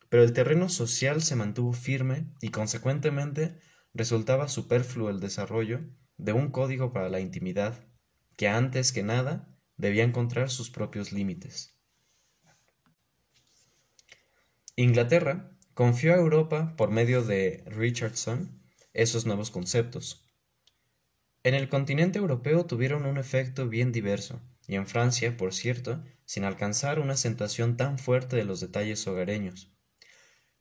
pero 0.09 0.23
el 0.23 0.33
terreno 0.33 0.69
social 0.69 1.21
se 1.23 1.37
mantuvo 1.37 1.73
firme 1.73 2.27
y 2.41 2.51
consecuentemente 2.51 3.59
resultaba 3.93 4.49
superfluo 4.49 5.11
el 5.11 5.21
desarrollo 5.21 5.81
de 6.17 6.33
un 6.33 6.51
código 6.51 6.93
para 6.93 7.09
la 7.09 7.21
intimidad, 7.21 7.85
que 8.37 8.49
antes 8.49 8.93
que 8.93 9.03
nada 9.03 9.49
debía 9.77 10.05
encontrar 10.05 10.49
sus 10.49 10.71
propios 10.71 11.13
límites. 11.13 11.80
Inglaterra 14.83 15.51
confió 15.75 16.15
a 16.15 16.17
Europa, 16.17 16.75
por 16.79 16.91
medio 16.91 17.23
de 17.23 17.63
Richardson, 17.67 18.63
esos 18.95 19.27
nuevos 19.27 19.51
conceptos. 19.51 20.25
En 21.43 21.55
el 21.55 21.69
continente 21.69 22.19
europeo 22.19 22.65
tuvieron 22.65 23.05
un 23.05 23.19
efecto 23.19 23.69
bien 23.69 23.93
diverso, 23.93 24.41
y 24.67 24.77
en 24.77 24.87
Francia, 24.87 25.37
por 25.37 25.53
cierto, 25.53 26.03
sin 26.25 26.45
alcanzar 26.45 26.99
una 26.99 27.13
acentuación 27.13 27.77
tan 27.77 27.99
fuerte 27.99 28.37
de 28.37 28.45
los 28.45 28.61
detalles 28.61 29.07
hogareños. 29.07 29.71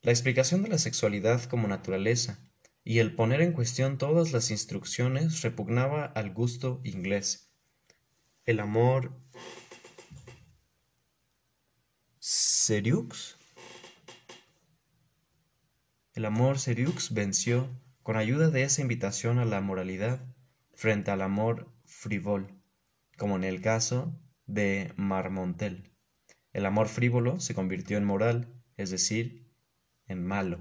La 0.02 0.12
explicación 0.12 0.64
de 0.64 0.70
la 0.70 0.80
sexualidad 0.80 1.44
como 1.44 1.70
naturaleza 1.70 2.40
y 2.84 3.00
el 3.00 3.16
poner 3.16 3.40
en 3.40 3.54
cuestión 3.54 3.98
todas 3.98 4.34
las 4.34 4.52
instrucciones 4.52 5.44
repugnaba 5.44 6.04
al 6.04 6.34
gusto 6.34 6.82
inglés. 6.84 7.54
El 8.46 8.60
amor 8.60 9.18
seriux 12.20 13.39
el 16.20 16.26
amor 16.26 16.60
seriux 16.60 17.14
venció, 17.14 17.70
con 18.04 18.18
ayuda 18.18 18.50
de 18.50 18.64
esa 18.64 18.82
invitación 18.82 19.40
a 19.40 19.46
la 19.46 19.62
moralidad, 19.62 20.20
frente 20.74 21.12
al 21.12 21.22
amor 21.22 21.72
frívol, 21.86 22.62
como 23.18 23.38
en 23.38 23.46
el 23.46 23.62
caso 23.62 24.20
de 24.46 24.92
Marmontel. 24.98 25.94
El 26.52 26.66
amor 26.66 26.90
frívolo 26.90 27.40
se 27.40 27.56
convirtió 27.56 27.98
en 27.98 28.04
moral, 28.04 28.54
es 28.76 28.90
decir, 28.90 29.50
en 30.08 30.26
malo. 30.28 30.60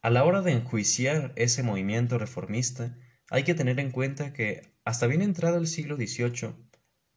A 0.00 0.08
la 0.08 0.24
hora 0.24 0.40
de 0.40 0.52
enjuiciar 0.52 1.34
ese 1.36 1.62
movimiento 1.62 2.16
reformista, 2.16 2.96
hay 3.28 3.44
que 3.44 3.52
tener 3.52 3.78
en 3.80 3.90
cuenta 3.90 4.32
que, 4.32 4.72
hasta 4.86 5.06
bien 5.06 5.20
entrado 5.20 5.58
el 5.58 5.66
siglo 5.66 5.96
XVIII, 5.96 6.54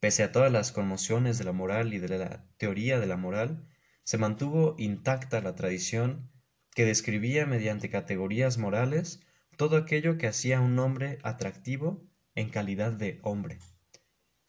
pese 0.01 0.21
a 0.23 0.33
todas 0.33 0.51
las 0.51 0.73
conmociones 0.73 1.37
de 1.37 1.45
la 1.45 1.53
moral 1.53 1.93
y 1.93 1.99
de 1.99 2.09
la 2.09 2.45
teoría 2.57 2.99
de 2.99 3.07
la 3.07 3.15
moral, 3.15 3.69
se 4.03 4.17
mantuvo 4.17 4.75
intacta 4.77 5.41
la 5.41 5.55
tradición 5.55 6.29
que 6.75 6.85
describía 6.85 7.45
mediante 7.45 7.89
categorías 7.89 8.57
morales 8.57 9.21
todo 9.57 9.77
aquello 9.77 10.17
que 10.17 10.27
hacía 10.27 10.57
a 10.57 10.61
un 10.61 10.77
hombre 10.79 11.19
atractivo 11.23 12.03
en 12.35 12.49
calidad 12.49 12.91
de 12.91 13.19
hombre. 13.23 13.59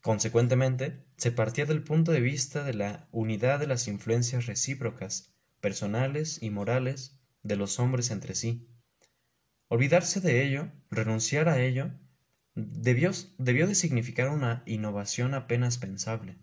Consecuentemente, 0.01 1.05
se 1.17 1.33
partía 1.33 1.67
del 1.67 1.83
punto 1.83 2.13
de 2.13 2.21
vista 2.21 2.65
de 2.65 2.75
la 2.75 3.09
unidad 3.11 3.59
de 3.59 3.67
las 3.67 3.89
influencias 3.89 4.47
recíprocas, 4.47 5.33
personales 5.61 6.43
y 6.43 6.51
morales 6.51 7.19
de 7.43 7.57
los 7.57 7.79
hombres 7.79 8.11
entre 8.11 8.35
sí. 8.35 8.69
Olvidarse 9.69 10.21
de 10.21 10.45
ello, 10.45 10.71
renunciar 10.91 11.49
a 11.49 11.61
ello, 11.61 11.91
debió, 12.55 13.13
debió 13.39 13.67
de 13.67 13.75
significar 13.75 14.29
una 14.29 14.63
innovación 14.67 15.35
apenas 15.35 15.79
pensable. 15.79 16.37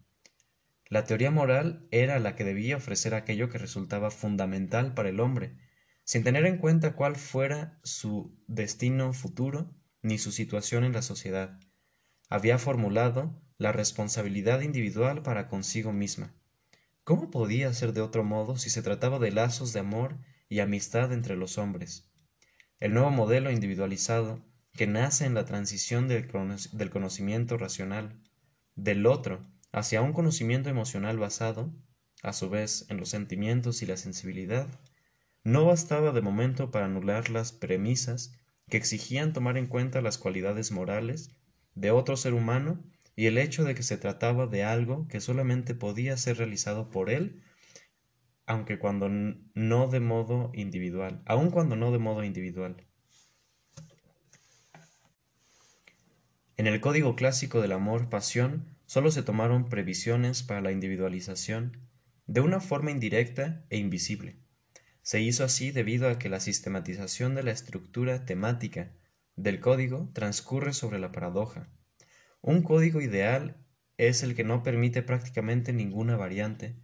La 0.92 1.06
teoría 1.06 1.32
moral 1.32 1.88
era 1.90 2.20
la 2.20 2.36
que 2.36 2.44
debía 2.44 2.76
ofrecer 2.76 3.14
aquello 3.14 3.48
que 3.48 3.58
resultaba 3.58 4.12
fundamental 4.12 4.94
para 4.94 5.08
el 5.08 5.22
hombre, 5.22 5.56
sin 6.04 6.26
tener 6.26 6.46
en 6.46 6.58
cuenta 6.58 6.98
cuál 6.98 7.16
fuera 7.16 7.80
su 7.82 8.38
destino 8.48 9.14
futuro 9.14 9.74
ni 10.02 10.18
su 10.18 10.34
situación 10.34 10.84
en 10.84 10.92
la 10.92 11.02
sociedad. 11.02 11.58
Había 12.28 12.58
formulado 12.58 13.42
la 13.58 13.72
responsabilidad 13.72 14.60
individual 14.60 15.24
para 15.24 15.48
consigo 15.48 15.94
misma. 15.94 16.36
¿Cómo 17.06 17.32
podía 17.32 17.74
ser 17.74 17.94
de 17.94 18.02
otro 18.02 18.26
modo 18.26 18.58
si 18.58 18.70
se 18.70 18.82
trataba 18.82 19.18
de 19.18 19.32
lazos 19.32 19.72
de 19.72 19.80
amor 19.80 20.18
y 20.50 20.60
amistad 20.60 21.14
entre 21.14 21.38
los 21.38 21.58
hombres? 21.58 22.12
El 22.82 22.94
nuevo 22.94 23.12
modelo 23.12 23.50
individualizado 23.50 24.44
que 24.74 24.88
nace 24.88 25.24
en 25.24 25.36
la 25.36 25.46
transición 25.46 26.10
del, 26.10 26.28
conocimiento 26.90 27.58
racional 27.58 28.20
del 28.76 29.06
otro 29.06 29.50
hacia 29.72 30.01
un 30.01 30.13
conocimiento 30.13 30.70
emocional 30.70 31.18
basado, 31.18 31.74
a 32.24 32.34
su 32.34 32.50
vez, 32.50 32.86
en 32.90 32.98
los 32.98 33.10
sentimientos 33.10 33.82
y 33.82 33.86
la 33.86 33.98
sensibilidad, 33.98 34.68
no 35.44 35.66
bastaba 35.66 36.12
de 36.12 36.22
momento 36.22 36.72
para 36.72 36.86
anular 36.86 37.30
las 37.30 37.51
premisas 37.51 38.38
que 38.70 38.78
exigían 38.78 39.34
tomar 39.34 39.58
en 39.58 39.68
cuenta 39.68 40.01
las 40.01 40.18
cualidades 40.18 40.72
morales 40.72 41.36
de 41.74 41.92
otro 41.92 42.16
ser 42.16 42.34
humano 42.34 42.84
y 43.16 43.25
el 43.25 43.38
hecho 43.38 43.63
de 43.63 43.75
que 43.75 43.84
se 43.84 43.98
trataba 43.98 44.48
de 44.48 44.63
algo 44.63 45.08
que 45.08 45.20
solamente 45.20 45.75
podía 45.75 46.16
ser 46.18 46.38
realizado 46.38 46.90
por 46.90 47.10
él, 47.10 47.42
aunque 48.46 48.80
cuando 48.80 49.10
no 49.10 49.88
de 49.88 50.00
modo 50.00 50.51
individual, 50.54 51.22
aun 51.25 51.50
cuando 51.50 51.75
no 51.75 51.92
de 51.92 52.00
modo 52.00 52.24
individual. 52.24 52.88
En 56.58 56.68
el 56.68 56.80
código 56.80 57.16
clásico 57.16 57.62
del 57.62 57.72
amor-pasión 57.72 58.78
solo 58.92 59.10
se 59.10 59.24
tomaron 59.24 59.70
previsiones 59.70 60.44
para 60.44 60.60
la 60.60 60.74
individualización 60.74 61.78
de 62.28 62.42
una 62.42 62.60
forma 62.60 62.92
indirecta 62.92 63.66
e 63.70 63.78
invisible, 63.78 64.36
se 65.02 65.22
hizo 65.22 65.46
así 65.46 65.72
debido 65.72 66.10
a 66.10 66.20
que 66.20 66.28
la 66.28 66.42
sistematización 66.42 67.34
de 67.34 67.44
la 67.44 67.52
estructura 67.52 68.26
temática 68.26 68.92
del 69.38 69.62
código 69.62 70.10
transcurre 70.12 70.74
sobre 70.74 71.00
la 71.00 71.14
paradoja. 71.14 71.70
Un 72.42 72.64
código 72.64 73.00
ideal 73.00 73.66
es 73.96 74.24
el 74.24 74.36
que 74.36 74.44
no 74.44 74.62
permite 74.62 75.02
prácticamente 75.02 75.72
ninguna 75.72 76.18
variante 76.18 76.76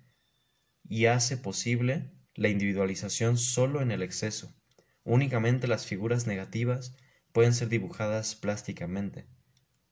y 0.87 1.07
hace 1.07 1.35
posible 1.35 2.13
la 2.35 2.47
individualización 2.47 3.37
solo 3.37 3.81
en 3.81 3.91
el 3.91 4.01
exceso. 4.01 4.55
Únicamente 5.03 5.67
las 5.67 5.85
figuras 5.85 6.25
negativas 6.25 6.95
pueden 7.33 7.53
ser 7.53 7.67
dibujadas 7.67 8.33
plásticamente. 8.35 9.27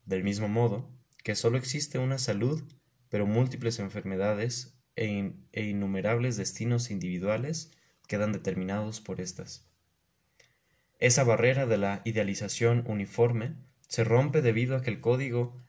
Del 0.05 0.23
mismo 0.23 0.47
modo 0.47 0.94
que 1.25 1.33
solo 1.33 1.57
existe 1.57 1.97
una 1.97 2.19
salud, 2.19 2.61
pero 3.09 3.25
múltiples 3.25 3.79
enfermedades 3.79 4.77
e, 4.95 5.33
e 5.53 5.63
innumerables 5.63 6.37
destinos 6.37 6.91
individuales 6.91 7.71
quedan 8.07 8.31
determinados 8.31 9.01
por 9.01 9.19
estas. 9.19 9.67
Esa 10.99 11.23
barrera 11.23 11.65
de 11.65 11.79
la 11.79 12.03
idealización 12.05 12.83
uniforme 12.85 13.55
se 13.87 14.03
rompe 14.03 14.43
debido 14.43 14.77
a 14.77 14.83
que 14.83 14.91
el 14.91 15.01
código 15.01 15.59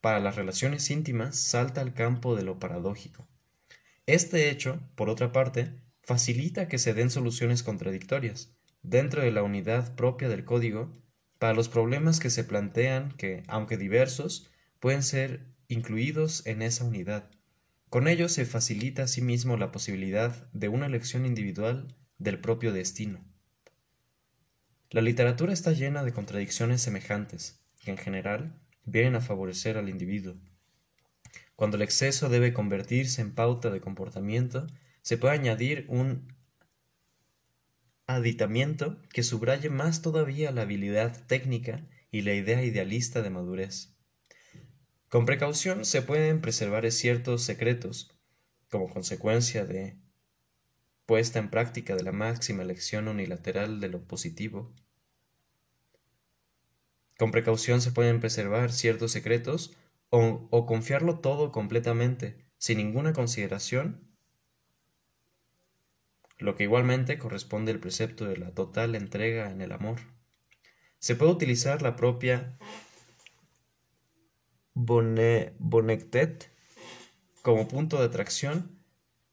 para 0.00 0.20
las 0.20 0.36
relaciones 0.36 0.88
íntimas 0.88 1.36
salta 1.36 1.80
al 1.80 1.92
campo 1.92 2.36
de 2.36 2.44
lo 2.44 2.60
paradójico. 2.60 3.26
Este 4.06 4.50
hecho, 4.50 4.78
por 4.94 5.10
otra 5.10 5.32
parte, 5.32 5.72
facilita 6.04 6.68
que 6.68 6.78
se 6.78 6.94
den 6.94 7.10
soluciones 7.10 7.64
contradictorias 7.64 8.54
dentro 8.84 9.22
de 9.22 9.32
la 9.32 9.42
unidad 9.42 9.96
propia 9.96 10.28
del 10.28 10.44
código 10.44 10.92
para 11.40 11.54
los 11.54 11.68
problemas 11.68 12.20
que 12.20 12.30
se 12.30 12.44
plantean 12.44 13.10
que, 13.16 13.42
aunque 13.48 13.76
diversos, 13.76 14.48
pueden 14.86 15.02
ser 15.02 15.40
incluidos 15.66 16.46
en 16.46 16.62
esa 16.62 16.84
unidad. 16.84 17.28
Con 17.90 18.06
ello 18.06 18.28
se 18.28 18.46
facilita 18.46 19.02
asimismo 19.02 19.56
la 19.56 19.72
posibilidad 19.72 20.48
de 20.52 20.68
una 20.68 20.86
elección 20.86 21.26
individual 21.26 21.96
del 22.18 22.38
propio 22.38 22.72
destino. 22.72 23.18
La 24.90 25.00
literatura 25.00 25.52
está 25.52 25.72
llena 25.72 26.04
de 26.04 26.12
contradicciones 26.12 26.82
semejantes, 26.82 27.58
que 27.82 27.90
en 27.90 27.98
general 27.98 28.60
vienen 28.84 29.16
a 29.16 29.20
favorecer 29.20 29.76
al 29.76 29.88
individuo. 29.88 30.36
Cuando 31.56 31.78
el 31.78 31.82
exceso 31.82 32.28
debe 32.28 32.52
convertirse 32.52 33.22
en 33.22 33.34
pauta 33.34 33.70
de 33.70 33.80
comportamiento, 33.80 34.68
se 35.02 35.18
puede 35.18 35.34
añadir 35.34 35.86
un 35.88 36.32
aditamiento 38.06 39.02
que 39.12 39.24
subraye 39.24 39.68
más 39.68 40.00
todavía 40.00 40.52
la 40.52 40.62
habilidad 40.62 41.26
técnica 41.26 41.84
y 42.12 42.22
la 42.22 42.34
idea 42.34 42.62
idealista 42.62 43.20
de 43.22 43.30
madurez. 43.30 43.95
Con 45.08 45.24
precaución 45.24 45.84
se 45.84 46.02
pueden 46.02 46.40
preservar 46.40 46.90
ciertos 46.90 47.42
secretos, 47.42 48.10
como 48.70 48.88
consecuencia 48.88 49.64
de 49.64 49.96
puesta 51.06 51.38
en 51.38 51.48
práctica 51.50 51.94
de 51.94 52.02
la 52.02 52.10
máxima 52.10 52.64
elección 52.64 53.06
unilateral 53.06 53.80
de 53.80 53.88
lo 53.88 54.02
positivo. 54.02 54.74
Con 57.16 57.30
precaución 57.30 57.80
se 57.80 57.92
pueden 57.92 58.20
preservar 58.20 58.72
ciertos 58.72 59.12
secretos 59.12 59.76
o, 60.10 60.66
confiarlo 60.66 61.20
todo 61.20 61.52
completamente, 61.52 62.44
sin 62.58 62.78
ninguna 62.78 63.12
consideración, 63.12 64.00
lo 66.38 66.56
que 66.56 66.64
igualmente 66.64 67.18
corresponde 67.18 67.72
al 67.72 67.80
precepto 67.80 68.26
de 68.26 68.36
la 68.36 68.50
total 68.52 68.94
entrega 68.94 69.50
en 69.50 69.60
el 69.60 69.72
amor. 69.72 70.00
Se 70.98 71.14
puede 71.14 71.32
utilizar 71.32 71.80
la 71.82 71.96
propia 71.96 72.58
Bonectet 74.78 76.50
como 77.40 77.66
punto 77.66 77.98
de 77.98 78.04
atracción, 78.04 78.78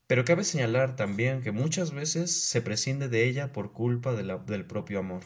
pero 0.06 0.24
cabe 0.24 0.42
señalar 0.42 0.96
también 0.96 1.42
que 1.42 1.52
muchas 1.52 1.90
veces 1.90 2.32
se 2.48 2.62
prescinde 2.62 3.10
de 3.10 3.26
ella 3.28 3.52
por 3.52 3.74
culpa 3.74 4.14
del 4.14 4.64
propio 4.64 5.00
amor. 5.00 5.22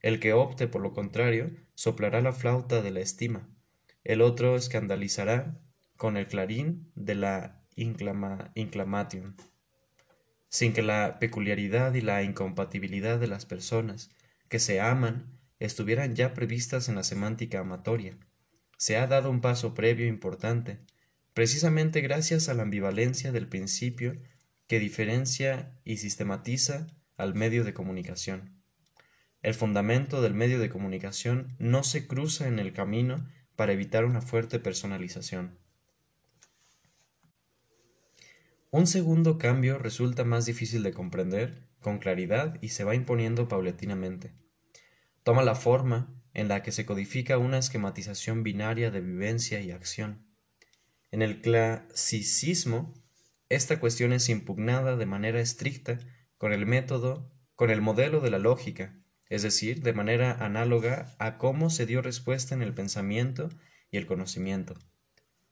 El 0.00 0.20
que 0.20 0.34
opte 0.34 0.68
por 0.68 0.82
lo 0.82 0.92
contrario 0.92 1.50
soplará 1.74 2.20
la 2.20 2.34
flauta 2.34 2.82
de 2.82 2.90
la 2.90 3.00
estima, 3.00 3.48
el 4.04 4.20
otro 4.20 4.56
escandalizará 4.56 5.58
con 5.96 6.18
el 6.18 6.26
clarín 6.26 6.92
de 6.94 7.14
la 7.14 7.64
inclamation, 7.76 9.36
sin 10.50 10.74
que 10.74 10.82
la 10.82 11.18
peculiaridad 11.18 11.94
y 11.94 12.02
la 12.02 12.22
incompatibilidad 12.22 13.18
de 13.18 13.28
las 13.28 13.46
personas 13.46 14.10
que 14.50 14.58
se 14.58 14.82
aman 14.82 15.38
estuvieran 15.60 16.14
ya 16.14 16.34
previstas 16.34 16.90
en 16.90 16.96
la 16.96 17.04
semántica 17.04 17.60
amatoria 17.60 18.18
se 18.84 18.98
ha 18.98 19.06
dado 19.06 19.30
un 19.30 19.40
paso 19.40 19.72
previo 19.72 20.06
importante, 20.06 20.78
precisamente 21.32 22.02
gracias 22.02 22.50
a 22.50 22.54
la 22.54 22.64
ambivalencia 22.64 23.32
del 23.32 23.48
principio 23.48 24.20
que 24.66 24.78
diferencia 24.78 25.80
y 25.84 25.96
sistematiza 25.96 26.88
al 27.16 27.34
medio 27.34 27.64
de 27.64 27.72
comunicación. 27.72 28.62
El 29.40 29.54
fundamento 29.54 30.20
del 30.20 30.34
medio 30.34 30.58
de 30.58 30.68
comunicación 30.68 31.56
no 31.58 31.82
se 31.82 32.06
cruza 32.06 32.46
en 32.46 32.58
el 32.58 32.74
camino 32.74 33.26
para 33.56 33.72
evitar 33.72 34.04
una 34.04 34.20
fuerte 34.20 34.58
personalización. 34.58 35.58
Un 38.70 38.86
segundo 38.86 39.38
cambio 39.38 39.78
resulta 39.78 40.24
más 40.24 40.44
difícil 40.44 40.82
de 40.82 40.92
comprender 40.92 41.70
con 41.80 41.96
claridad 41.96 42.58
y 42.60 42.68
se 42.68 42.84
va 42.84 42.94
imponiendo 42.94 43.48
paulatinamente. 43.48 44.34
Toma 45.22 45.42
la 45.42 45.54
forma 45.54 46.22
en 46.34 46.48
la 46.48 46.62
que 46.62 46.72
se 46.72 46.84
codifica 46.84 47.38
una 47.38 47.58
esquematización 47.58 48.42
binaria 48.42 48.90
de 48.90 49.00
vivencia 49.00 49.60
y 49.60 49.70
acción. 49.70 50.26
En 51.10 51.22
el 51.22 51.40
clasicismo, 51.40 52.92
esta 53.48 53.78
cuestión 53.78 54.12
es 54.12 54.28
impugnada 54.28 54.96
de 54.96 55.06
manera 55.06 55.40
estricta 55.40 55.98
con 56.36 56.52
el 56.52 56.66
método, 56.66 57.32
con 57.54 57.70
el 57.70 57.80
modelo 57.80 58.20
de 58.20 58.30
la 58.30 58.40
lógica, 58.40 58.98
es 59.28 59.42
decir, 59.42 59.82
de 59.82 59.92
manera 59.92 60.32
análoga 60.44 61.14
a 61.18 61.38
cómo 61.38 61.70
se 61.70 61.86
dio 61.86 62.02
respuesta 62.02 62.54
en 62.54 62.62
el 62.62 62.74
pensamiento 62.74 63.48
y 63.90 63.96
el 63.96 64.06
conocimiento. 64.06 64.74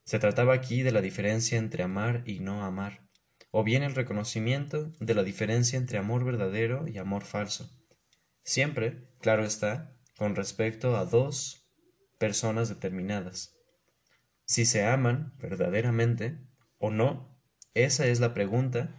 Se 0.05 0.19
trataba 0.19 0.53
aquí 0.53 0.83
de 0.83 0.91
la 0.91 1.01
diferencia 1.01 1.59
entre 1.59 1.85
amar 1.85 2.25
y 2.27 2.41
no 2.41 2.65
amar, 2.65 3.07
o 3.53 3.63
bien 3.63 3.85
el 3.85 3.95
reconocimiento 3.95 4.93
de 4.99 5.15
la 5.15 5.23
diferencia 5.23 5.77
entre 5.77 5.99
amor 5.99 6.25
verdadero 6.25 6.89
y 6.89 6.99
amor 6.99 7.23
falso. 7.23 7.71
Siempre, 8.43 9.09
claro 9.21 9.45
está, 9.45 9.97
con 10.23 10.37
respecto 10.37 10.97
a 10.97 11.05
dos 11.05 11.67
personas 12.19 12.69
determinadas. 12.69 13.57
Si 14.45 14.67
se 14.67 14.85
aman 14.85 15.35
verdaderamente 15.41 16.39
o 16.79 16.93
no, 16.93 17.37
esa 17.75 18.07
es 18.07 18.21
la 18.21 18.33
pregunta 18.33 18.95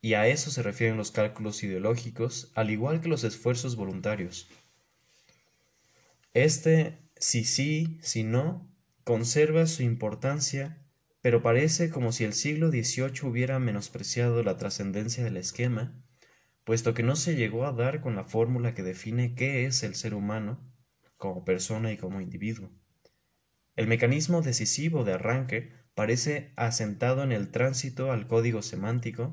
y 0.00 0.14
a 0.14 0.26
eso 0.26 0.50
se 0.50 0.64
refieren 0.64 0.96
los 0.96 1.12
cálculos 1.12 1.62
ideológicos, 1.62 2.50
al 2.56 2.72
igual 2.72 3.00
que 3.00 3.08
los 3.08 3.22
esfuerzos 3.22 3.76
voluntarios. 3.76 4.48
Este 6.32 6.98
si 7.18 7.44
sí, 7.44 8.00
si 8.02 8.24
no, 8.24 8.68
conserva 9.04 9.68
su 9.68 9.84
importancia, 9.84 10.84
pero 11.22 11.40
parece 11.40 11.88
como 11.88 12.10
si 12.10 12.24
el 12.24 12.32
siglo 12.32 12.70
XVIII 12.70 13.28
hubiera 13.28 13.60
menospreciado 13.60 14.42
la 14.42 14.56
trascendencia 14.56 15.22
del 15.22 15.36
esquema 15.36 16.03
puesto 16.64 16.94
que 16.94 17.02
no 17.02 17.14
se 17.14 17.36
llegó 17.36 17.66
a 17.66 17.72
dar 17.72 18.00
con 18.00 18.16
la 18.16 18.24
fórmula 18.24 18.74
que 18.74 18.82
define 18.82 19.34
qué 19.34 19.66
es 19.66 19.82
el 19.82 19.94
ser 19.94 20.14
humano 20.14 20.60
como 21.16 21.44
persona 21.44 21.92
y 21.92 21.96
como 21.96 22.20
individuo. 22.20 22.70
El 23.76 23.86
mecanismo 23.86 24.42
decisivo 24.42 25.04
de 25.04 25.14
arranque 25.14 25.72
parece 25.94 26.52
asentado 26.56 27.22
en 27.22 27.32
el 27.32 27.50
tránsito 27.50 28.12
al 28.12 28.26
código 28.26 28.62
semántico, 28.62 29.30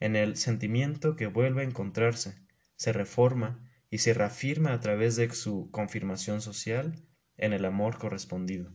en 0.00 0.16
el 0.16 0.36
sentimiento 0.36 1.16
que 1.16 1.26
vuelve 1.26 1.62
a 1.62 1.64
encontrarse, 1.64 2.46
se 2.76 2.92
reforma 2.92 3.70
y 3.90 3.98
se 3.98 4.14
reafirma 4.14 4.72
a 4.72 4.80
través 4.80 5.16
de 5.16 5.30
su 5.30 5.70
confirmación 5.70 6.40
social 6.40 6.94
en 7.36 7.52
el 7.52 7.64
amor 7.64 7.98
correspondido. 7.98 8.72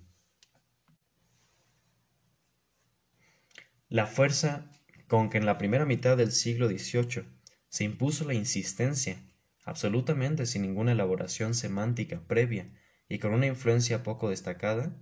La 3.87 4.05
fuerza 4.05 4.71
con 5.07 5.29
que 5.29 5.37
en 5.37 5.45
la 5.45 5.57
primera 5.57 5.85
mitad 5.85 6.15
del 6.15 6.31
siglo 6.31 6.67
XVIII 6.67 7.25
se 7.69 7.84
impuso 7.84 8.25
la 8.25 8.34
insistencia, 8.34 9.23
absolutamente 9.63 10.45
sin 10.45 10.63
ninguna 10.63 10.91
elaboración 10.91 11.53
semántica 11.53 12.21
previa 12.27 12.73
y 13.08 13.19
con 13.19 13.34
una 13.34 13.47
influencia 13.47 14.03
poco 14.03 14.29
destacada, 14.29 14.95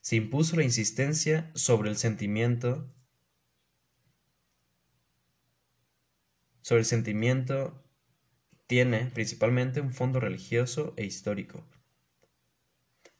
se 0.00 0.16
impuso 0.16 0.56
la 0.56 0.64
insistencia 0.64 1.50
sobre 1.54 1.90
el 1.90 1.96
sentimiento 1.96 2.94
sobre 6.62 6.80
el 6.80 6.86
sentimiento 6.86 7.84
tiene 8.66 9.06
principalmente 9.06 9.80
un 9.80 9.92
fondo 9.92 10.20
religioso 10.20 10.94
e 10.96 11.04
histórico. 11.04 11.66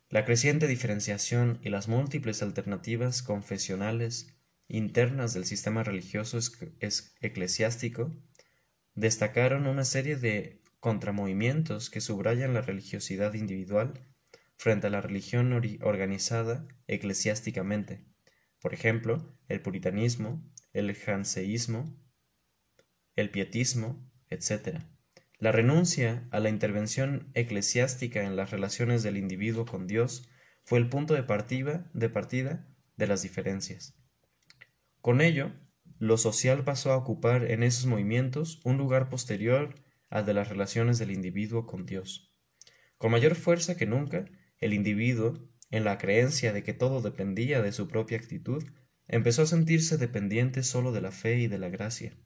La 0.08 0.24
creciente 0.24 0.68
diferenciación 0.68 1.58
y 1.62 1.70
las 1.70 1.88
múltiples 1.88 2.42
alternativas 2.42 3.22
confesionales 3.22 4.36
internas 4.68 5.34
del 5.34 5.46
sistema 5.46 5.82
religioso 5.82 6.38
eclesiástico 7.20 8.12
destacaron 8.94 9.66
una 9.66 9.84
serie 9.84 10.16
de 10.16 10.62
contramovimientos 10.80 11.90
que 11.90 12.00
subrayan 12.00 12.54
la 12.54 12.62
religiosidad 12.62 13.34
individual 13.34 13.94
frente 14.56 14.88
a 14.88 14.90
la 14.90 15.00
religión 15.00 15.52
organizada 15.82 16.66
eclesiásticamente, 16.86 18.04
por 18.60 18.74
ejemplo, 18.74 19.34
el 19.48 19.62
puritanismo, 19.62 20.42
el 20.72 20.94
janseísmo, 20.94 21.96
el 23.16 23.30
pietismo, 23.30 24.10
etc. 24.28 24.80
La 25.38 25.52
renuncia 25.52 26.28
a 26.30 26.40
la 26.40 26.50
intervención 26.50 27.30
eclesiástica 27.34 28.22
en 28.22 28.36
las 28.36 28.50
relaciones 28.50 29.02
del 29.02 29.16
individuo 29.16 29.64
con 29.64 29.86
Dios 29.86 30.28
fue 30.62 30.78
el 30.78 30.88
punto 30.88 31.14
de 31.14 31.22
partida 31.22 31.90
de, 31.94 32.10
partida 32.10 32.68
de 32.96 33.06
las 33.06 33.22
diferencias. 33.22 33.96
Con 35.00 35.22
ello, 35.22 35.52
lo 36.00 36.16
social 36.16 36.64
pasó 36.64 36.92
a 36.92 36.96
ocupar 36.96 37.50
en 37.50 37.62
esos 37.62 37.84
movimientos 37.84 38.62
un 38.64 38.78
lugar 38.78 39.10
posterior 39.10 39.74
al 40.08 40.24
de 40.24 40.32
las 40.32 40.48
relaciones 40.48 40.98
del 40.98 41.10
individuo 41.10 41.66
con 41.66 41.84
Dios. 41.84 42.34
Con 42.96 43.12
mayor 43.12 43.34
fuerza 43.34 43.76
que 43.76 43.84
nunca, 43.84 44.24
el 44.60 44.72
individuo, 44.72 45.46
en 45.70 45.84
la 45.84 45.98
creencia 45.98 46.54
de 46.54 46.62
que 46.62 46.72
todo 46.72 47.02
dependía 47.02 47.60
de 47.60 47.70
su 47.72 47.86
propia 47.86 48.16
actitud, 48.16 48.64
empezó 49.08 49.42
a 49.42 49.46
sentirse 49.46 49.98
dependiente 49.98 50.62
solo 50.62 50.90
de 50.90 51.02
la 51.02 51.10
fe 51.10 51.38
y 51.38 51.48
de 51.48 51.58
la 51.58 51.68
gracia. 51.68 52.16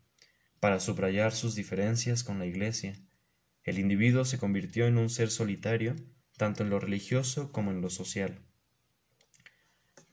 Para 0.61 0.79
subrayar 0.79 1.33
sus 1.33 1.57
diferencias 1.57 2.23
con 2.23 2.39
la 2.39 2.47
Iglesia, 2.47 2.95
el 3.65 3.81
individuo 3.81 4.25
se 4.25 4.39
convirtió 4.39 4.87
en 4.87 4.99
un 4.99 5.11
ser 5.11 5.31
solitario, 5.31 5.97
tanto 6.37 6.63
en 6.63 6.71
lo 6.71 6.79
religioso 6.79 7.51
como 7.51 7.73
en 7.73 7.81
lo 7.81 7.91
social. 7.91 8.39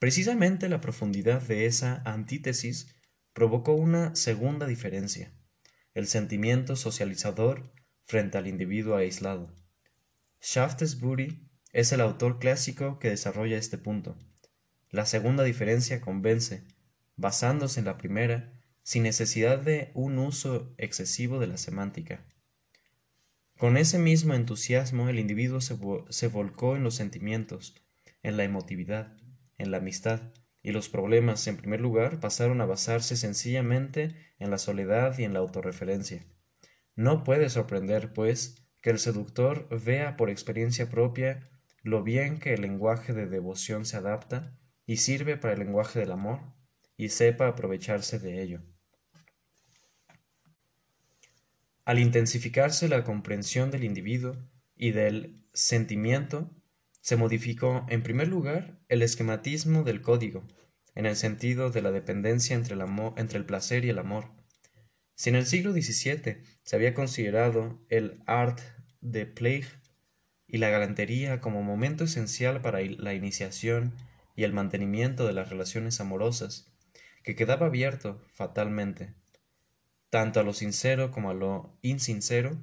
Precisamente 0.00 0.68
la 0.68 0.80
profundidad 0.80 1.42
de 1.42 1.66
esa 1.66 2.02
antítesis 2.04 2.96
provocó 3.32 3.72
una 3.72 4.14
segunda 4.14 4.66
diferencia, 4.66 5.32
el 5.94 6.06
sentimiento 6.06 6.76
socializador 6.76 7.72
frente 8.04 8.38
al 8.38 8.46
individuo 8.46 8.96
aislado. 8.96 9.54
Shaftesbury 10.40 11.48
es 11.72 11.92
el 11.92 12.00
autor 12.00 12.38
clásico 12.38 12.98
que 12.98 13.10
desarrolla 13.10 13.56
este 13.56 13.78
punto. 13.78 14.18
La 14.90 15.06
segunda 15.06 15.44
diferencia 15.44 16.00
convence, 16.00 16.64
basándose 17.16 17.80
en 17.80 17.86
la 17.86 17.96
primera, 17.96 18.52
sin 18.82 19.04
necesidad 19.04 19.58
de 19.58 19.90
un 19.94 20.18
uso 20.18 20.74
excesivo 20.76 21.38
de 21.38 21.46
la 21.46 21.56
semántica. 21.56 22.26
Con 23.56 23.76
ese 23.76 23.98
mismo 23.98 24.34
entusiasmo 24.34 25.08
el 25.08 25.18
individuo 25.18 25.60
se, 25.60 26.28
volcó 26.28 26.76
en 26.76 26.82
los 26.82 26.96
sentimientos, 26.96 27.76
en 28.22 28.36
la 28.36 28.44
emotividad, 28.44 29.16
en 29.56 29.70
la 29.70 29.76
amistad, 29.76 30.32
y 30.62 30.70
los 30.70 30.88
problemas, 30.88 31.46
en 31.46 31.56
primer 31.56 31.80
lugar, 31.80 32.20
pasaron 32.20 32.60
a 32.60 32.66
basarse 32.66 33.16
sencillamente 33.16 34.14
en 34.38 34.50
la 34.50 34.58
soledad 34.58 35.18
y 35.18 35.24
en 35.24 35.32
la 35.32 35.40
autorreferencia. 35.40 36.24
No 36.94 37.24
puede 37.24 37.48
sorprender, 37.48 38.12
pues, 38.12 38.66
que 38.80 38.90
el 38.90 38.98
seductor 38.98 39.68
vea 39.84 40.16
por 40.16 40.30
experiencia 40.30 40.88
propia 40.88 41.40
lo 41.82 42.02
bien 42.02 42.38
que 42.38 42.54
el 42.54 42.62
lenguaje 42.62 43.12
de 43.12 43.26
devoción 43.26 43.84
se 43.84 43.96
adapta 43.96 44.56
y 44.86 44.98
sirve 44.98 45.36
para 45.36 45.54
el 45.54 45.60
lenguaje 45.60 45.98
del 45.98 46.12
amor, 46.12 46.40
y 46.96 47.08
sepa 47.08 47.48
aprovecharse 47.48 48.18
de 48.18 48.42
ello. 48.42 48.60
Al 51.84 51.98
intensificarse 51.98 52.88
la 52.88 53.02
comprensión 53.02 53.70
del 53.72 53.82
individuo 53.82 54.36
y 54.76 54.92
del 54.92 55.44
sentimiento, 55.52 56.50
se 57.02 57.16
modificó, 57.16 57.84
en 57.88 58.02
primer 58.02 58.28
lugar, 58.28 58.78
el 58.88 59.02
esquematismo 59.02 59.82
del 59.82 60.00
código, 60.00 60.44
en 60.94 61.04
el 61.04 61.16
sentido 61.16 61.70
de 61.70 61.82
la 61.82 61.90
dependencia 61.90 62.56
entre 62.56 62.74
el, 62.76 63.44
placer 63.44 63.84
y 63.84 63.90
el 63.90 63.98
amor. 63.98 64.30
Si 65.14 65.28
en 65.28 65.36
el 65.36 65.44
siglo 65.44 65.72
XVII 65.72 66.38
se 66.62 66.76
había 66.76 66.94
considerado 66.94 67.84
el 67.90 68.22
art 68.26 68.60
de 69.00 69.26
plague 69.26 69.66
y 70.46 70.58
la 70.58 70.70
galantería 70.70 71.40
como 71.40 71.62
momento 71.62 72.04
esencial 72.04 72.62
para 72.62 72.80
la 72.80 73.12
iniciación 73.12 73.92
y 74.34 74.44
el 74.44 74.52
mantenimiento 74.52 75.26
de 75.26 75.34
las 75.34 75.50
relaciones 75.50 76.00
amorosas, 76.00 76.72
que 77.22 77.34
quedaba 77.34 77.66
abierto 77.66 78.22
fatalmente 78.32 79.12
tanto 80.12 80.40
a 80.40 80.42
lo 80.42 80.52
sincero 80.52 81.10
como 81.10 81.30
a 81.30 81.34
lo 81.34 81.74
insincero, 81.80 82.58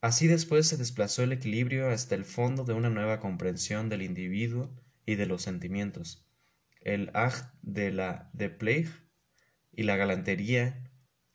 así 0.00 0.26
después 0.26 0.66
se 0.66 0.76
desplazó 0.76 1.22
el 1.22 1.32
equilibrio 1.32 1.88
hasta 1.90 2.14
el 2.14 2.24
fondo 2.24 2.64
de 2.64 2.74
una 2.74 2.90
nueva 2.90 3.20
comprensión 3.20 3.88
del 3.88 4.02
individuo 4.02 4.70
y 5.06 5.16
de 5.16 5.26
los 5.26 5.42
sentimientos. 5.42 6.26
El 6.80 7.10
ag 7.14 7.52
de 7.62 7.90
la 7.90 8.30
de 8.32 8.90
y 9.72 9.82
la 9.82 9.96
galantería 9.96 10.90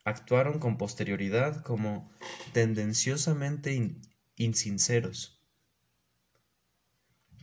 actuaron 0.05 0.59
con 0.59 0.77
posterioridad 0.77 1.61
como 1.63 2.11
tendenciosamente 2.51 3.97
insinceros. 4.35 5.41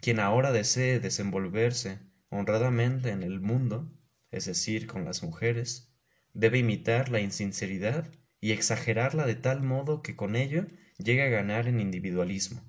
Quien 0.01 0.21
ahora 0.21 0.53
desee 0.53 1.01
desenvolverse 1.01 2.01
honradamente 2.31 3.11
en 3.11 3.23
el 3.23 3.41
mundo, 3.41 3.93
es 4.31 4.47
decir, 4.47 4.87
con 4.87 5.05
las 5.05 5.23
mujeres, 5.23 5.93
debe 6.33 6.59
imitar 6.59 7.11
la 7.11 7.21
insinceridad 7.21 8.11
y 8.41 8.53
exagerarla 8.53 9.27
de 9.27 9.35
tal 9.35 9.63
modo 9.63 10.03
que 10.03 10.17
con 10.17 10.37
ello 10.37 10.67
llegue 11.03 11.23
a 11.23 11.29
ganar 11.29 11.69
en 11.69 11.81
individualismo. 11.81 12.63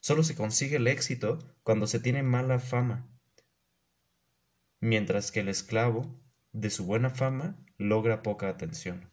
Solo 0.00 0.22
se 0.22 0.34
consigue 0.34 0.76
el 0.76 0.86
éxito 0.86 1.38
cuando 1.62 1.86
se 1.86 2.00
tiene 2.00 2.22
mala 2.22 2.58
fama, 2.58 3.08
mientras 4.80 5.30
que 5.30 5.40
el 5.40 5.48
esclavo 5.48 6.20
de 6.52 6.70
su 6.70 6.86
buena 6.86 7.10
fama 7.10 7.64
logra 7.76 8.22
poca 8.22 8.48
atención. 8.48 9.10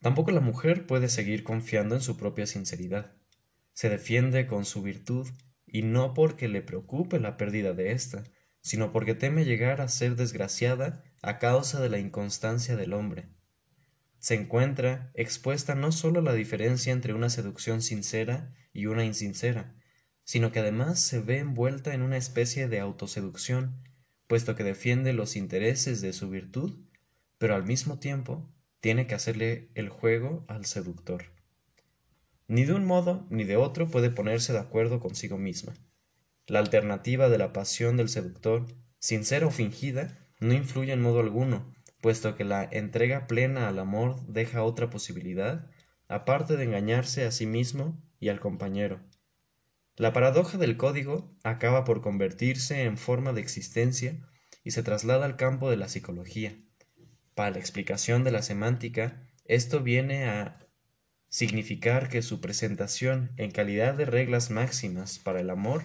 Tampoco 0.00 0.32
la 0.32 0.40
mujer 0.40 0.86
puede 0.86 1.08
seguir 1.08 1.44
confiando 1.44 1.94
en 1.94 2.02
su 2.02 2.18
propia 2.18 2.46
sinceridad. 2.46 3.16
Se 3.72 3.88
defiende 3.88 4.46
con 4.46 4.66
su 4.66 4.82
virtud 4.82 5.28
y 5.66 5.82
no 5.82 6.12
porque 6.12 6.46
le 6.46 6.60
preocupe 6.60 7.18
la 7.18 7.36
pérdida 7.36 7.72
de 7.72 7.92
ésta, 7.92 8.24
sino 8.60 8.92
porque 8.92 9.14
teme 9.14 9.44
llegar 9.44 9.80
a 9.80 9.88
ser 9.88 10.14
desgraciada 10.16 11.02
a 11.22 11.38
causa 11.38 11.80
de 11.80 11.88
la 11.88 11.98
inconstancia 11.98 12.76
del 12.76 12.92
hombre. 12.92 13.28
Se 14.24 14.34
encuentra 14.34 15.10
expuesta 15.12 15.74
no 15.74 15.92
sólo 15.92 16.22
la 16.22 16.32
diferencia 16.32 16.94
entre 16.94 17.12
una 17.12 17.28
seducción 17.28 17.82
sincera 17.82 18.54
y 18.72 18.86
una 18.86 19.04
insincera, 19.04 19.74
sino 20.24 20.50
que 20.50 20.60
además 20.60 20.98
se 20.98 21.20
ve 21.20 21.40
envuelta 21.40 21.92
en 21.92 22.00
una 22.00 22.16
especie 22.16 22.66
de 22.66 22.80
autoseducción, 22.80 23.84
puesto 24.26 24.56
que 24.56 24.64
defiende 24.64 25.12
los 25.12 25.36
intereses 25.36 26.00
de 26.00 26.14
su 26.14 26.30
virtud, 26.30 26.86
pero 27.36 27.54
al 27.54 27.64
mismo 27.64 27.98
tiempo 27.98 28.50
tiene 28.80 29.06
que 29.06 29.14
hacerle 29.14 29.68
el 29.74 29.90
juego 29.90 30.46
al 30.48 30.64
seductor. 30.64 31.26
Ni 32.48 32.64
de 32.64 32.72
un 32.72 32.86
modo 32.86 33.26
ni 33.28 33.44
de 33.44 33.58
otro 33.58 33.88
puede 33.88 34.08
ponerse 34.08 34.54
de 34.54 34.60
acuerdo 34.60 35.00
consigo 35.00 35.36
misma. 35.36 35.74
La 36.46 36.60
alternativa 36.60 37.28
de 37.28 37.36
la 37.36 37.52
pasión 37.52 37.98
del 37.98 38.08
seductor, 38.08 38.64
sincera 38.98 39.46
o 39.46 39.50
fingida, 39.50 40.26
no 40.40 40.54
influye 40.54 40.94
en 40.94 41.02
modo 41.02 41.20
alguno, 41.20 41.74
puesto 42.04 42.36
que 42.36 42.44
la 42.44 42.68
entrega 42.70 43.26
plena 43.26 43.66
al 43.66 43.78
amor 43.78 44.20
deja 44.26 44.62
otra 44.62 44.90
posibilidad, 44.90 45.70
aparte 46.06 46.58
de 46.58 46.64
engañarse 46.64 47.24
a 47.24 47.30
sí 47.30 47.46
mismo 47.46 47.98
y 48.20 48.28
al 48.28 48.40
compañero. 48.40 49.00
La 49.96 50.12
paradoja 50.12 50.58
del 50.58 50.76
código 50.76 51.34
acaba 51.44 51.86
por 51.86 52.02
convertirse 52.02 52.82
en 52.82 52.98
forma 52.98 53.32
de 53.32 53.40
existencia 53.40 54.20
y 54.62 54.72
se 54.72 54.82
traslada 54.82 55.24
al 55.24 55.36
campo 55.36 55.70
de 55.70 55.78
la 55.78 55.88
psicología. 55.88 56.58
Para 57.34 57.52
la 57.52 57.58
explicación 57.58 58.22
de 58.22 58.32
la 58.32 58.42
semántica, 58.42 59.22
esto 59.46 59.80
viene 59.80 60.26
a 60.26 60.58
significar 61.30 62.10
que 62.10 62.20
su 62.20 62.38
presentación 62.42 63.32
en 63.38 63.50
calidad 63.50 63.94
de 63.94 64.04
reglas 64.04 64.50
máximas 64.50 65.18
para 65.18 65.40
el 65.40 65.48
amor 65.48 65.82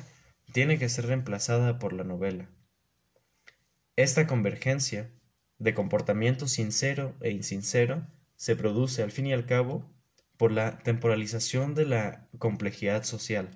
tiene 0.51 0.77
que 0.79 0.89
ser 0.89 1.05
reemplazada 1.05 1.79
por 1.79 1.93
la 1.93 2.03
novela. 2.03 2.49
Esta 3.95 4.27
convergencia 4.27 5.13
de 5.59 5.73
comportamiento 5.73 6.47
sincero 6.47 7.15
e 7.21 7.31
insincero 7.31 8.07
se 8.37 8.55
produce 8.55 9.03
al 9.03 9.11
fin 9.11 9.27
y 9.27 9.33
al 9.33 9.45
cabo 9.45 9.85
por 10.37 10.53
la 10.53 10.79
temporalización 10.79 11.75
de 11.75 11.85
la 11.85 12.29
complejidad 12.37 13.03
social, 13.03 13.49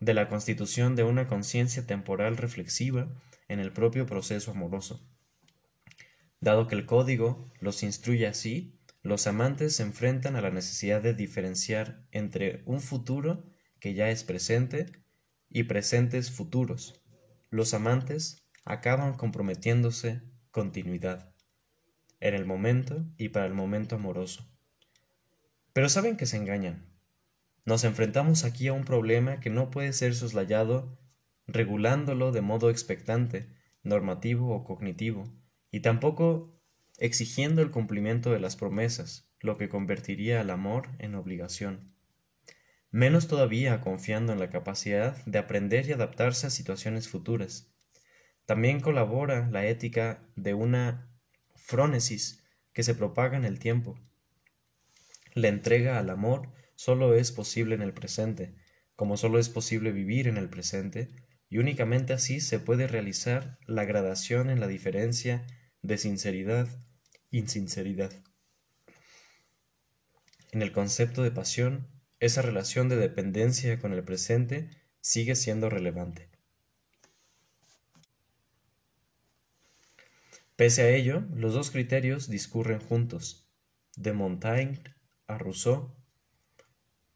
de 0.00 0.14
la 0.14 0.28
constitución 0.28 0.96
de 0.96 1.04
una 1.04 1.28
conciencia 1.28 1.86
temporal 1.86 2.38
reflexiva 2.38 3.08
en 3.48 3.60
el 3.60 3.72
propio 3.72 4.06
proceso 4.06 4.50
amoroso. 4.50 5.06
Dado 6.40 6.66
que 6.66 6.74
el 6.74 6.86
código 6.86 7.52
los 7.60 7.82
instruye 7.82 8.26
así, 8.26 8.78
los 9.02 9.26
amantes 9.26 9.76
se 9.76 9.82
enfrentan 9.82 10.36
a 10.36 10.40
la 10.40 10.50
necesidad 10.50 11.02
de 11.02 11.12
diferenciar 11.12 12.06
entre 12.10 12.62
un 12.64 12.80
futuro 12.80 13.44
que 13.78 13.92
ya 13.92 14.08
es 14.08 14.24
presente 14.24 14.86
y 15.50 15.64
presentes 15.64 16.30
futuros. 16.30 17.02
Los 17.50 17.74
amantes 17.74 18.46
acaban 18.64 19.14
comprometiéndose 19.14 20.22
continuidad 20.54 21.34
en 22.20 22.32
el 22.32 22.46
momento 22.46 23.04
y 23.18 23.30
para 23.30 23.46
el 23.46 23.52
momento 23.52 23.96
amoroso. 23.96 24.48
Pero 25.72 25.88
saben 25.88 26.16
que 26.16 26.26
se 26.26 26.36
engañan. 26.36 26.86
Nos 27.64 27.82
enfrentamos 27.82 28.44
aquí 28.44 28.68
a 28.68 28.72
un 28.72 28.84
problema 28.84 29.40
que 29.40 29.50
no 29.50 29.70
puede 29.70 29.92
ser 29.92 30.14
soslayado 30.14 30.96
regulándolo 31.46 32.32
de 32.32 32.40
modo 32.40 32.70
expectante, 32.70 33.50
normativo 33.82 34.54
o 34.54 34.64
cognitivo, 34.64 35.24
y 35.72 35.80
tampoco 35.80 36.56
exigiendo 36.98 37.60
el 37.60 37.72
cumplimiento 37.72 38.30
de 38.30 38.38
las 38.38 38.54
promesas, 38.54 39.28
lo 39.40 39.58
que 39.58 39.68
convertiría 39.68 40.40
al 40.40 40.50
amor 40.50 40.88
en 41.00 41.16
obligación 41.16 41.94
menos 42.94 43.26
todavía 43.26 43.80
confiando 43.80 44.32
en 44.32 44.38
la 44.38 44.50
capacidad 44.50 45.16
de 45.26 45.38
aprender 45.38 45.88
y 45.88 45.92
adaptarse 45.92 46.46
a 46.46 46.50
situaciones 46.50 47.08
futuras. 47.08 47.73
También 48.46 48.80
colabora 48.80 49.48
la 49.50 49.66
ética 49.66 50.22
de 50.36 50.54
una 50.54 51.10
frónesis 51.54 52.44
que 52.72 52.82
se 52.82 52.94
propaga 52.94 53.36
en 53.36 53.44
el 53.44 53.58
tiempo. 53.58 53.98
La 55.32 55.48
entrega 55.48 55.98
al 55.98 56.10
amor 56.10 56.52
solo 56.74 57.14
es 57.14 57.32
posible 57.32 57.74
en 57.74 57.82
el 57.82 57.94
presente, 57.94 58.54
como 58.96 59.16
solo 59.16 59.38
es 59.38 59.48
posible 59.48 59.92
vivir 59.92 60.28
en 60.28 60.36
el 60.36 60.48
presente, 60.48 61.08
y 61.48 61.58
únicamente 61.58 62.12
así 62.12 62.40
se 62.40 62.58
puede 62.58 62.86
realizar 62.86 63.58
la 63.66 63.84
gradación 63.84 64.50
en 64.50 64.60
la 64.60 64.66
diferencia 64.66 65.46
de 65.82 65.98
sinceridad 65.98 66.68
insinceridad. 67.30 68.12
En 70.52 70.62
el 70.62 70.70
concepto 70.70 71.22
de 71.24 71.32
pasión, 71.32 71.88
esa 72.20 72.42
relación 72.42 72.88
de 72.88 72.96
dependencia 72.96 73.80
con 73.80 73.92
el 73.92 74.04
presente 74.04 74.70
sigue 75.00 75.34
siendo 75.34 75.68
relevante. 75.68 76.30
Pese 80.56 80.82
a 80.82 80.90
ello, 80.90 81.24
los 81.34 81.52
dos 81.52 81.72
criterios 81.72 82.28
discurren 82.28 82.78
juntos, 82.78 83.50
de 83.96 84.12
Montaigne 84.12 84.80
a 85.26 85.36
Rousseau. 85.36 85.96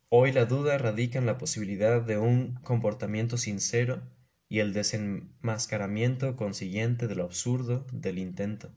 Hoy 0.08 0.32
la 0.32 0.44
duda 0.44 0.76
radica 0.76 1.20
en 1.20 1.26
la 1.26 1.38
posibilidad 1.38 2.02
de 2.02 2.18
un 2.18 2.54
comportamiento 2.62 3.36
sincero 3.36 4.02
y 4.48 4.58
el 4.58 4.72
desenmascaramiento 4.72 6.34
consiguiente 6.34 7.06
de 7.06 7.14
lo 7.14 7.22
absurdo 7.22 7.86
del 7.92 8.18
intento. 8.18 8.74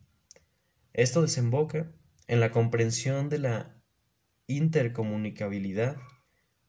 Esto 0.93 1.23
desemboca 1.23 1.91
en 2.27 2.39
la 2.39 2.51
comprensión 2.51 3.29
de 3.29 3.39
la 3.39 3.81
intercomunicabilidad, 4.45 5.97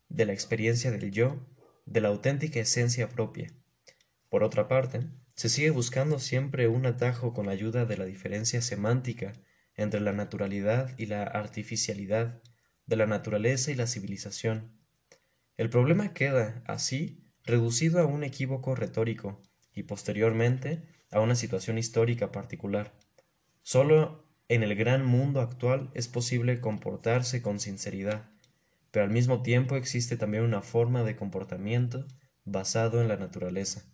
de 0.08 0.24
la 0.24 0.32
experiencia 0.32 0.90
del 0.90 1.10
yo, 1.10 1.46
de 1.84 2.00
la 2.00 2.08
auténtica 2.08 2.58
esencia 2.58 3.10
propia. 3.10 3.52
Por 4.30 4.44
otra 4.44 4.66
parte, 4.66 5.10
se 5.42 5.48
sigue 5.48 5.70
buscando 5.70 6.20
siempre 6.20 6.68
un 6.68 6.86
atajo 6.86 7.34
con 7.34 7.48
ayuda 7.48 7.84
de 7.84 7.96
la 7.96 8.04
diferencia 8.04 8.62
semántica 8.62 9.32
entre 9.74 9.98
la 9.98 10.12
naturalidad 10.12 10.96
y 10.98 11.06
la 11.06 11.24
artificialidad, 11.24 12.40
de 12.86 12.94
la 12.94 13.08
naturaleza 13.08 13.72
y 13.72 13.74
la 13.74 13.88
civilización. 13.88 14.78
El 15.56 15.68
problema 15.68 16.14
queda, 16.14 16.62
así, 16.68 17.26
reducido 17.42 17.98
a 17.98 18.06
un 18.06 18.22
equívoco 18.22 18.76
retórico 18.76 19.42
y 19.74 19.82
posteriormente 19.82 20.84
a 21.10 21.18
una 21.18 21.34
situación 21.34 21.76
histórica 21.76 22.30
particular. 22.30 22.94
Solo 23.62 24.24
en 24.46 24.62
el 24.62 24.76
gran 24.76 25.04
mundo 25.04 25.40
actual 25.40 25.90
es 25.94 26.06
posible 26.06 26.60
comportarse 26.60 27.42
con 27.42 27.58
sinceridad, 27.58 28.30
pero 28.92 29.06
al 29.06 29.10
mismo 29.10 29.42
tiempo 29.42 29.74
existe 29.74 30.16
también 30.16 30.44
una 30.44 30.62
forma 30.62 31.02
de 31.02 31.16
comportamiento 31.16 32.06
basado 32.44 33.02
en 33.02 33.08
la 33.08 33.16
naturaleza. 33.16 33.92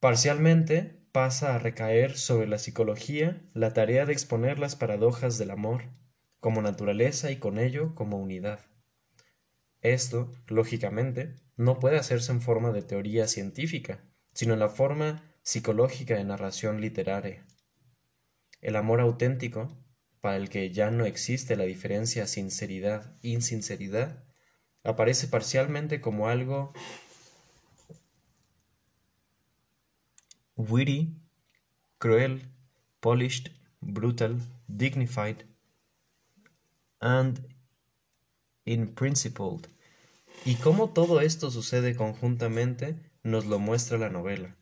Parcialmente 0.00 0.98
pasa 1.12 1.54
a 1.54 1.58
recaer 1.58 2.16
sobre 2.16 2.46
la 2.46 2.58
psicología 2.58 3.42
la 3.52 3.74
tarea 3.74 4.06
de 4.06 4.14
exponer 4.14 4.58
las 4.58 4.74
paradojas 4.74 5.36
del 5.36 5.50
amor 5.50 5.82
como 6.40 6.62
naturaleza 6.62 7.30
y 7.30 7.36
con 7.36 7.58
ello 7.58 7.94
como 7.94 8.16
unidad. 8.16 8.60
Esto, 9.82 10.32
lógicamente, 10.46 11.34
no 11.56 11.78
puede 11.78 11.98
hacerse 11.98 12.32
en 12.32 12.40
forma 12.40 12.72
de 12.72 12.80
teoría 12.80 13.26
científica, 13.26 14.02
sino 14.32 14.54
en 14.54 14.60
la 14.60 14.70
forma 14.70 15.22
psicológica 15.42 16.14
de 16.14 16.24
narración 16.24 16.80
literaria. 16.80 17.44
El 18.62 18.76
amor 18.76 19.00
auténtico, 19.00 19.76
para 20.22 20.36
el 20.36 20.48
que 20.48 20.70
ya 20.70 20.90
no 20.90 21.04
existe 21.04 21.56
la 21.56 21.64
diferencia 21.64 22.26
sinceridad-insinceridad, 22.26 24.24
aparece 24.82 25.28
parcialmente 25.28 26.00
como 26.00 26.28
algo 26.28 26.72
witty, 30.60 31.14
cruel, 31.98 32.42
polished, 33.00 33.48
brutal, 33.80 34.38
dignified, 34.68 35.44
and 37.00 37.40
principled. 38.94 39.68
Y 40.44 40.56
cómo 40.56 40.90
todo 40.90 41.20
esto 41.20 41.50
sucede 41.50 41.96
conjuntamente 41.96 42.96
nos 43.22 43.46
lo 43.46 43.58
muestra 43.58 43.98
la 43.98 44.10
novela. 44.10 44.56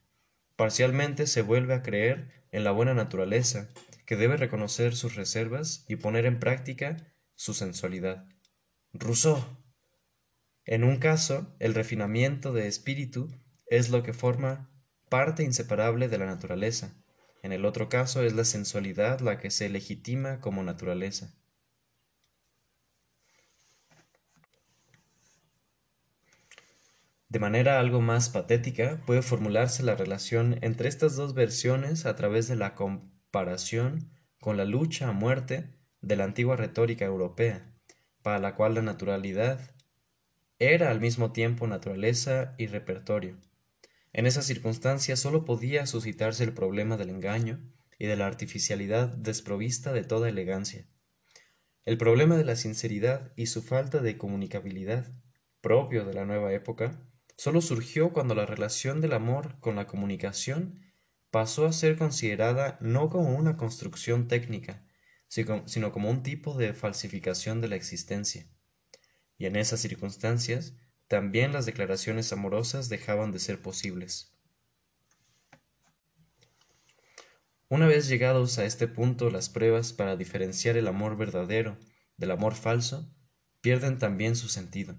Parcialmente 0.57 1.27
se 1.27 1.43
vuelve 1.43 1.75
a 1.75 1.83
creer 1.83 2.31
en 2.51 2.65
la 2.65 2.73
buena 2.73 2.95
naturaleza, 2.95 3.69
que 4.07 4.17
debe 4.17 4.37
reconocer 4.37 4.97
sus 4.97 5.15
reservas 5.17 5.85
y 5.87 5.97
poner 5.97 6.25
en 6.25 6.41
práctica 6.41 6.97
su 7.35 7.55
sensualidad. 7.55 8.27
Rousseau. 8.93 9.45
En 10.65 10.83
un 10.83 10.97
caso, 10.97 11.55
el 11.59 11.75
refinamiento 11.75 12.53
de 12.53 12.67
espíritu 12.67 13.29
es 13.67 13.91
lo 13.91 14.03
que 14.03 14.15
forma 14.15 14.71
parte 15.09 15.42
inseparable 15.42 16.09
de 16.09 16.18
la 16.18 16.27
naturaleza. 16.27 16.94
En 17.42 17.53
el 17.53 17.64
otro 17.64 17.88
caso 17.88 18.23
es 18.23 18.35
la 18.35 18.44
sensualidad 18.44 19.21
la 19.21 19.38
que 19.38 19.51
se 19.51 19.68
legitima 19.68 20.40
como 20.40 20.62
naturaleza. 20.62 21.35
De 27.29 27.38
manera 27.38 27.79
algo 27.79 28.01
más 28.01 28.31
patética, 28.31 29.03
puede 29.05 29.21
formularse 29.21 29.83
la 29.83 29.94
relación 29.94 30.59
entre 30.62 30.88
estas 30.88 31.14
dos 31.14 31.35
versiones 31.35 32.07
a 32.07 32.16
través 32.16 32.49
de 32.49 32.57
la 32.57 32.75
comparación 32.75 34.11
con 34.40 34.57
la 34.57 34.64
lucha 34.64 35.09
a 35.09 35.12
muerte 35.12 35.75
de 36.01 36.16
la 36.16 36.25
antigua 36.25 36.57
retórica 36.57 37.05
europea, 37.05 37.71
para 38.23 38.38
la 38.38 38.55
cual 38.55 38.75
la 38.75 38.83
naturalidad 38.83 39.75
era 40.59 40.90
al 40.90 41.01
mismo 41.01 41.33
tiempo 41.33 41.66
naturaleza 41.66 42.55
y 42.57 42.66
repertorio. 42.66 43.37
En 44.12 44.27
esa 44.27 44.42
circunstancia 44.42 45.16
sólo 45.16 45.44
podía 45.44 45.87
suscitarse 45.87 46.44
el 46.44 46.55
problema 46.55 46.97
del 46.97 47.11
engaño 47.11 47.61
y 47.99 48.07
de 48.07 48.16
la 48.16 48.27
artificialidad 48.27 49.09
desprovista 49.09 49.92
de 49.92 50.05
toda 50.05 50.29
elegancia. 50.29 50.87
El 51.85 51.99
problema 51.99 52.37
de 52.37 52.44
la 52.44 52.57
sinceridad 52.57 53.33
y 53.37 53.47
su 53.47 53.62
falta 53.62 54.01
de 54.01 54.18
comunicabilidad, 54.18 55.12
propio 55.61 56.05
de 56.05 56.14
la 56.14 56.25
nueva 56.25 56.53
época, 56.53 57.03
solo 57.37 57.61
surgió 57.61 58.12
cuando 58.12 58.35
la 58.35 58.47
relación 58.47 59.01
del 59.01 59.12
amor 59.12 59.59
con 59.61 59.77
la 59.77 59.87
comunicación 59.87 60.81
pasó 61.31 61.66
a 61.66 61.73
ser 61.73 61.97
considerada 61.97 62.79
no 62.81 63.11
como 63.11 63.35
una 63.35 63.57
construcción 63.57 64.29
técnica, 64.29 64.87
sino 65.29 65.92
como 65.92 66.11
un 66.11 66.23
tipo 66.23 66.57
de 66.57 66.73
falsificación 66.73 67.61
de 67.61 67.68
la 67.68 67.77
existencia. 67.77 68.49
Y 69.37 69.47
en 69.47 69.57
esas 69.57 69.81
circunstancias, 69.81 70.75
también 71.09 71.53
las 71.53 71.66
declaraciones 71.66 72.33
amorosas 72.33 72.88
dejaban 72.88 73.33
de 73.33 73.38
ser 73.38 73.61
posibles. 73.61 74.33
Una 77.71 77.87
vez 77.87 78.09
llegados 78.09 78.59
a 78.59 78.64
este 78.64 78.88
punto, 78.88 79.31
las 79.31 79.49
pruebas 79.49 79.92
para 79.92 80.16
diferenciar 80.16 80.77
el 80.77 80.87
amor 80.87 81.16
verdadero 81.16 81.79
del 82.16 82.31
amor 82.31 82.55
falso 82.55 83.14
pierden 83.61 83.99
también 83.99 84.37
su 84.37 84.49
sentido. 84.49 84.99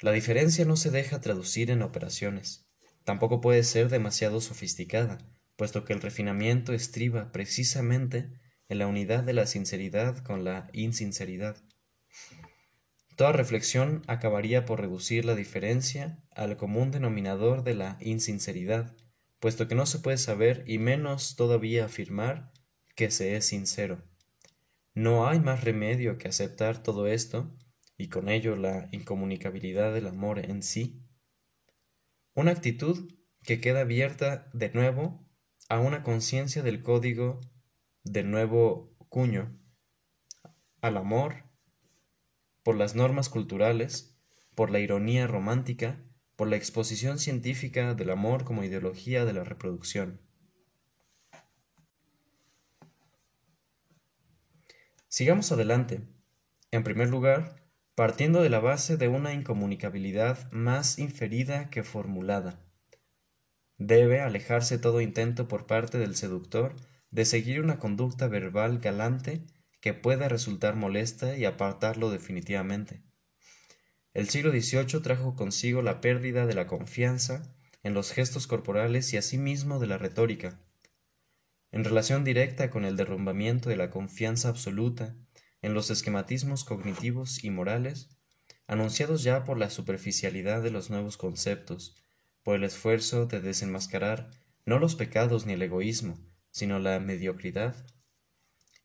La 0.00 0.12
diferencia 0.12 0.64
no 0.64 0.76
se 0.76 0.90
deja 0.90 1.20
traducir 1.20 1.70
en 1.70 1.82
operaciones, 1.82 2.68
tampoco 3.04 3.40
puede 3.40 3.64
ser 3.64 3.88
demasiado 3.88 4.40
sofisticada, 4.40 5.18
puesto 5.56 5.84
que 5.84 5.94
el 5.94 6.02
refinamiento 6.02 6.72
estriba 6.72 7.32
precisamente 7.32 8.30
en 8.68 8.78
la 8.78 8.86
unidad 8.86 9.24
de 9.24 9.32
la 9.32 9.46
sinceridad 9.46 10.18
con 10.18 10.44
la 10.44 10.68
insinceridad. 10.72 11.56
Toda 13.16 13.32
reflexión 13.32 14.02
acabaría 14.08 14.66
por 14.66 14.80
reducir 14.80 15.24
la 15.24 15.34
diferencia 15.34 16.22
al 16.30 16.58
común 16.58 16.90
denominador 16.90 17.64
de 17.64 17.74
la 17.74 17.96
insinceridad, 18.02 18.94
puesto 19.40 19.68
que 19.68 19.74
no 19.74 19.86
se 19.86 20.00
puede 20.00 20.18
saber 20.18 20.64
y 20.66 20.76
menos 20.76 21.34
todavía 21.34 21.86
afirmar 21.86 22.52
que 22.94 23.10
se 23.10 23.34
es 23.36 23.46
sincero. 23.46 24.04
No 24.92 25.28
hay 25.28 25.40
más 25.40 25.64
remedio 25.64 26.18
que 26.18 26.28
aceptar 26.28 26.82
todo 26.82 27.06
esto 27.06 27.56
y 27.96 28.08
con 28.08 28.28
ello 28.28 28.54
la 28.54 28.88
incomunicabilidad 28.92 29.94
del 29.94 30.08
amor 30.08 30.38
en 30.38 30.62
sí. 30.62 31.02
Una 32.34 32.50
actitud 32.50 33.10
que 33.44 33.62
queda 33.62 33.80
abierta 33.80 34.50
de 34.52 34.70
nuevo 34.70 35.26
a 35.70 35.80
una 35.80 36.02
conciencia 36.02 36.62
del 36.62 36.82
código 36.82 37.40
del 38.04 38.30
nuevo 38.30 38.94
cuño, 39.08 39.58
al 40.82 40.98
amor 40.98 41.45
por 42.66 42.76
las 42.76 42.96
normas 42.96 43.28
culturales, 43.28 44.18
por 44.56 44.72
la 44.72 44.80
ironía 44.80 45.28
romántica, 45.28 46.02
por 46.34 46.48
la 46.48 46.56
exposición 46.56 47.20
científica 47.20 47.94
del 47.94 48.10
amor 48.10 48.42
como 48.42 48.64
ideología 48.64 49.24
de 49.24 49.32
la 49.32 49.44
reproducción. 49.44 50.20
Sigamos 55.06 55.52
adelante. 55.52 56.08
En 56.72 56.82
primer 56.82 57.08
lugar, 57.08 57.62
partiendo 57.94 58.42
de 58.42 58.50
la 58.50 58.58
base 58.58 58.96
de 58.96 59.06
una 59.06 59.32
incomunicabilidad 59.32 60.50
más 60.50 60.98
inferida 60.98 61.70
que 61.70 61.84
formulada. 61.84 62.58
Debe 63.78 64.22
alejarse 64.22 64.76
todo 64.76 65.00
intento 65.00 65.46
por 65.46 65.68
parte 65.68 65.98
del 65.98 66.16
seductor 66.16 66.74
de 67.12 67.26
seguir 67.26 67.60
una 67.60 67.78
conducta 67.78 68.26
verbal 68.26 68.80
galante 68.80 69.46
que 69.86 69.94
pueda 69.94 70.28
resultar 70.28 70.74
molesta 70.74 71.36
y 71.36 71.44
apartarlo 71.44 72.10
definitivamente. 72.10 73.04
El 74.14 74.28
siglo 74.28 74.50
XVIII 74.50 75.00
trajo 75.00 75.36
consigo 75.36 75.80
la 75.80 76.00
pérdida 76.00 76.44
de 76.44 76.54
la 76.54 76.66
confianza 76.66 77.54
en 77.84 77.94
los 77.94 78.10
gestos 78.10 78.48
corporales 78.48 79.12
y 79.12 79.16
asimismo 79.16 79.78
de 79.78 79.86
la 79.86 79.96
retórica, 79.96 80.58
en 81.70 81.84
relación 81.84 82.24
directa 82.24 82.68
con 82.68 82.84
el 82.84 82.96
derrumbamiento 82.96 83.68
de 83.68 83.76
la 83.76 83.90
confianza 83.90 84.48
absoluta 84.48 85.14
en 85.62 85.72
los 85.72 85.88
esquematismos 85.88 86.64
cognitivos 86.64 87.44
y 87.44 87.50
morales, 87.50 88.08
anunciados 88.66 89.22
ya 89.22 89.44
por 89.44 89.56
la 89.56 89.70
superficialidad 89.70 90.64
de 90.64 90.72
los 90.72 90.90
nuevos 90.90 91.16
conceptos, 91.16 91.94
por 92.42 92.56
el 92.56 92.64
esfuerzo 92.64 93.26
de 93.26 93.40
desenmascarar 93.40 94.30
no 94.64 94.80
los 94.80 94.96
pecados 94.96 95.46
ni 95.46 95.52
el 95.52 95.62
egoísmo, 95.62 96.18
sino 96.50 96.80
la 96.80 96.98
mediocridad, 96.98 97.86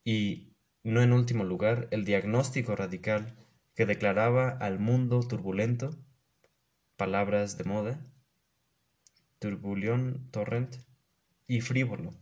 y, 0.03 0.50
no 0.83 1.01
en 1.01 1.13
último 1.13 1.43
lugar, 1.43 1.87
el 1.91 2.05
diagnóstico 2.05 2.75
radical 2.75 3.35
que 3.75 3.85
declaraba 3.85 4.49
al 4.49 4.79
mundo 4.79 5.19
turbulento, 5.21 5.95
palabras 6.97 7.57
de 7.57 7.63
moda, 7.63 8.05
turbulión 9.39 10.29
torrent 10.31 10.75
y 11.47 11.61
frívolo. 11.61 12.13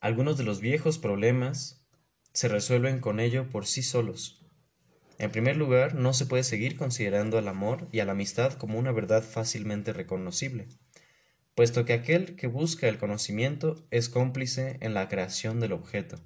Algunos 0.00 0.38
de 0.38 0.44
los 0.44 0.60
viejos 0.60 0.98
problemas 0.98 1.86
se 2.32 2.48
resuelven 2.48 3.00
con 3.00 3.18
ello 3.18 3.48
por 3.48 3.66
sí 3.66 3.82
solos. 3.82 4.44
En 5.18 5.30
primer 5.30 5.56
lugar, 5.56 5.94
no 5.94 6.12
se 6.12 6.26
puede 6.26 6.44
seguir 6.44 6.76
considerando 6.76 7.38
al 7.38 7.48
amor 7.48 7.88
y 7.90 8.00
a 8.00 8.04
la 8.04 8.12
amistad 8.12 8.52
como 8.52 8.78
una 8.78 8.92
verdad 8.92 9.22
fácilmente 9.22 9.94
reconocible, 9.94 10.68
puesto 11.56 11.86
que 11.86 11.94
aquel 11.94 12.36
que 12.36 12.48
busca 12.48 12.86
el 12.86 12.98
conocimiento 12.98 13.86
es 13.90 14.10
cómplice 14.10 14.76
en 14.82 14.92
la 14.92 15.08
creación 15.08 15.58
del 15.58 15.72
objeto. 15.72 16.20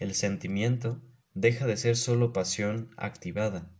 El 0.00 0.12
sentimiento 0.16 1.00
deja 1.34 1.68
de 1.68 1.76
ser 1.76 1.96
sólo 1.96 2.32
pasión 2.32 2.90
activada, 2.96 3.70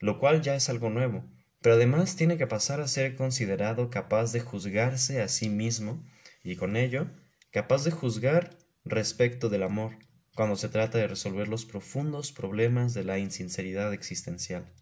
lo 0.00 0.18
cual 0.18 0.42
ya 0.42 0.56
es 0.56 0.68
algo 0.68 0.90
nuevo, 0.90 1.24
pero 1.60 1.76
además 1.76 2.16
tiene 2.16 2.36
que 2.36 2.48
pasar 2.48 2.80
a 2.80 2.88
ser 2.88 3.14
considerado 3.14 3.90
capaz 3.90 4.32
de 4.32 4.40
juzgarse 4.40 5.22
a 5.22 5.28
sí 5.28 5.48
mismo 5.48 6.04
y 6.42 6.56
con 6.56 6.76
ello 6.76 7.06
capaz 7.52 7.84
de 7.84 7.92
juzgar 7.92 8.58
respecto 8.84 9.48
del 9.48 9.62
amor 9.62 9.98
cuando 10.34 10.56
se 10.56 10.68
trata 10.68 10.98
de 10.98 11.06
resolver 11.06 11.46
los 11.46 11.64
profundos 11.64 12.32
problemas 12.32 12.92
de 12.92 13.04
la 13.04 13.20
insinceridad 13.20 13.92
existencial. 13.92 14.72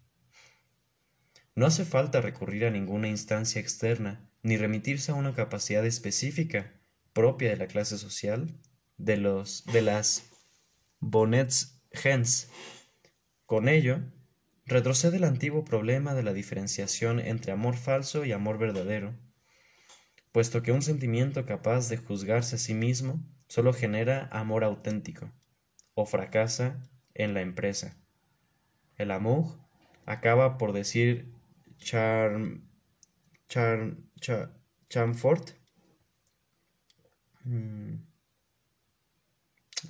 No 1.59 1.67
hace 1.67 1.85
falta 1.85 2.21
recurrir 2.21 2.67
a 2.67 2.71
ninguna 2.71 3.09
instancia 3.09 3.61
externa 3.61 4.31
ni 4.45 4.57
remitirse 4.57 5.11
a 5.11 5.17
una 5.17 5.35
capacidad 5.35 5.85
específica 5.85 6.73
propia 7.13 7.51
de 7.51 7.57
la 7.57 7.67
clase 7.67 7.99
social 7.99 8.55
de, 8.97 9.17
los, 9.17 9.65
de 9.65 9.83
las 9.83 10.31
bonnets 11.01 11.83
gens. 11.91 12.49
Con 13.45 13.69
ello, 13.69 13.99
retrocede 14.67 15.17
el 15.17 15.25
antiguo 15.25 15.65
problema 15.65 16.15
de 16.15 16.23
la 16.23 16.33
diferenciación 16.33 17.19
entre 17.19 17.51
amor 17.51 17.75
falso 17.75 18.25
y 18.25 18.31
amor 18.31 18.59
verdadero, 18.59 19.17
puesto 20.31 20.63
que 20.63 20.71
un 20.71 20.83
sentimiento 20.83 21.45
capaz 21.45 21.89
de 21.89 21.97
juzgarse 21.97 22.55
a 22.55 22.61
sí 22.61 22.75
mismo 22.75 23.21
solo 23.49 23.73
genera 23.73 24.29
amor 24.31 24.63
auténtico 24.63 25.33
o 25.95 26.07
fracasa 26.07 26.89
en 27.15 27.35
la 27.35 27.41
empresa. 27.41 27.97
El 28.97 29.11
amor 29.11 29.59
acaba 30.07 30.57
por 30.57 30.73
decir 30.73 31.37
Charm, 31.79 32.69
Charm, 33.49 34.05
Chamfort. 34.89 35.51
Mm. 37.45 37.95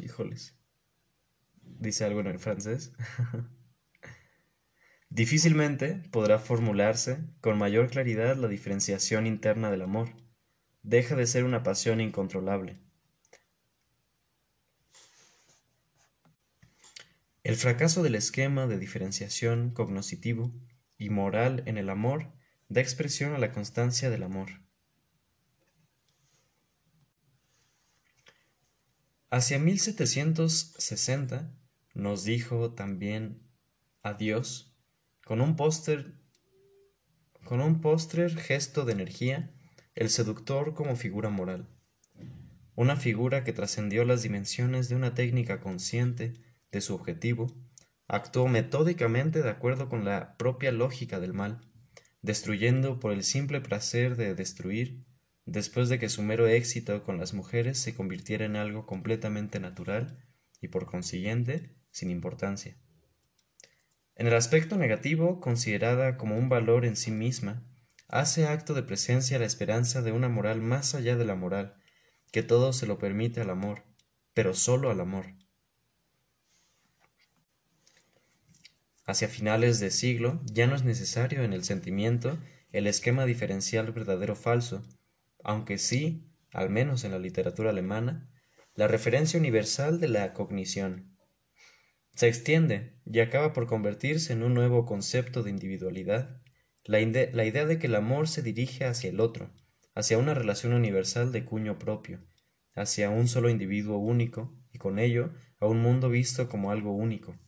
Híjoles. 0.00 0.56
Dice 1.62 2.04
algo 2.04 2.20
en 2.20 2.28
el 2.28 2.38
francés. 2.38 2.92
Difícilmente 5.10 6.02
podrá 6.10 6.38
formularse 6.38 7.24
con 7.40 7.58
mayor 7.58 7.90
claridad 7.90 8.36
la 8.36 8.48
diferenciación 8.48 9.26
interna 9.26 9.70
del 9.70 9.82
amor. 9.82 10.10
Deja 10.82 11.16
de 11.16 11.26
ser 11.26 11.44
una 11.44 11.62
pasión 11.62 12.00
incontrolable 12.00 12.78
El 17.48 17.56
fracaso 17.56 18.02
del 18.02 18.14
esquema 18.14 18.66
de 18.66 18.78
diferenciación 18.78 19.70
cognoscitivo 19.70 20.52
y 20.98 21.10
moral 21.10 21.62
en 21.66 21.78
el 21.78 21.88
amor 21.88 22.32
da 22.68 22.80
expresión 22.80 23.32
a 23.32 23.38
la 23.38 23.52
constancia 23.52 24.10
del 24.10 24.24
amor. 24.24 24.48
Hacia 29.30 29.58
1760 29.58 31.54
nos 31.94 32.24
dijo 32.24 32.72
también 32.72 33.42
adiós 34.02 34.74
con 35.24 35.40
un 35.40 35.56
póster 35.56 36.18
con 37.44 37.60
un 37.60 37.80
póster 37.80 38.36
gesto 38.36 38.84
de 38.84 38.92
energía 38.92 39.54
el 39.94 40.10
seductor 40.10 40.74
como 40.74 40.96
figura 40.96 41.30
moral, 41.30 41.68
una 42.74 42.96
figura 42.96 43.42
que 43.42 43.52
trascendió 43.52 44.04
las 44.04 44.22
dimensiones 44.22 44.88
de 44.88 44.96
una 44.96 45.14
técnica 45.14 45.60
consciente 45.60 46.34
de 46.70 46.80
su 46.80 46.94
objetivo, 46.94 47.48
actuó 48.08 48.48
metódicamente 48.48 49.42
de 49.42 49.50
acuerdo 49.50 49.88
con 49.88 50.04
la 50.04 50.36
propia 50.38 50.72
lógica 50.72 51.20
del 51.20 51.34
mal, 51.34 51.60
destruyendo 52.22 52.98
por 52.98 53.12
el 53.12 53.22
simple 53.22 53.60
placer 53.60 54.16
de 54.16 54.34
destruir, 54.34 55.04
después 55.44 55.88
de 55.88 55.98
que 55.98 56.08
su 56.08 56.22
mero 56.22 56.48
éxito 56.48 57.04
con 57.04 57.18
las 57.18 57.34
mujeres 57.34 57.78
se 57.78 57.94
convirtiera 57.94 58.46
en 58.46 58.56
algo 58.56 58.86
completamente 58.86 59.60
natural 59.60 60.24
y 60.60 60.68
por 60.68 60.86
consiguiente 60.86 61.76
sin 61.90 62.10
importancia. 62.10 62.76
En 64.14 64.26
el 64.26 64.34
aspecto 64.34 64.76
negativo, 64.76 65.40
considerada 65.40 66.16
como 66.16 66.36
un 66.36 66.48
valor 66.48 66.84
en 66.84 66.96
sí 66.96 67.10
misma, 67.10 67.64
hace 68.08 68.46
acto 68.46 68.74
de 68.74 68.82
presencia 68.82 69.38
la 69.38 69.44
esperanza 69.44 70.02
de 70.02 70.12
una 70.12 70.28
moral 70.28 70.60
más 70.60 70.94
allá 70.94 71.16
de 71.16 71.24
la 71.24 71.36
moral, 71.36 71.76
que 72.32 72.42
todo 72.42 72.72
se 72.72 72.86
lo 72.86 72.98
permite 72.98 73.40
al 73.40 73.50
amor, 73.50 73.84
pero 74.34 74.54
sólo 74.54 74.90
al 74.90 75.00
amor, 75.00 75.26
Hacia 79.08 79.26
finales 79.26 79.80
de 79.80 79.90
siglo 79.90 80.38
ya 80.44 80.66
no 80.66 80.76
es 80.76 80.84
necesario 80.84 81.42
en 81.42 81.54
el 81.54 81.64
sentimiento 81.64 82.38
el 82.72 82.86
esquema 82.86 83.24
diferencial 83.24 83.90
verdadero-falso, 83.90 84.84
aunque 85.42 85.78
sí, 85.78 86.30
al 86.52 86.68
menos 86.68 87.04
en 87.04 87.12
la 87.12 87.18
literatura 87.18 87.70
alemana, 87.70 88.30
la 88.74 88.86
referencia 88.86 89.40
universal 89.40 89.98
de 89.98 90.08
la 90.08 90.34
cognición. 90.34 91.16
Se 92.16 92.28
extiende 92.28 93.00
y 93.06 93.20
acaba 93.20 93.54
por 93.54 93.66
convertirse 93.66 94.34
en 94.34 94.42
un 94.42 94.52
nuevo 94.52 94.84
concepto 94.84 95.42
de 95.42 95.52
individualidad, 95.52 96.42
la, 96.84 96.98
la 97.00 97.44
idea 97.46 97.64
de 97.64 97.78
que 97.78 97.86
el 97.86 97.94
amor 97.94 98.28
se 98.28 98.42
dirige 98.42 98.84
hacia 98.84 99.08
el 99.08 99.20
otro, 99.20 99.50
hacia 99.94 100.18
una 100.18 100.34
relación 100.34 100.74
universal 100.74 101.32
de 101.32 101.46
cuño 101.46 101.78
propio, 101.78 102.20
hacia 102.74 103.08
un 103.08 103.26
solo 103.26 103.48
individuo 103.48 103.96
único 103.96 104.54
y 104.70 104.76
con 104.76 104.98
ello 104.98 105.32
a 105.60 105.66
un 105.66 105.80
mundo 105.80 106.10
visto 106.10 106.50
como 106.50 106.72
algo 106.72 106.92
único. 106.92 107.38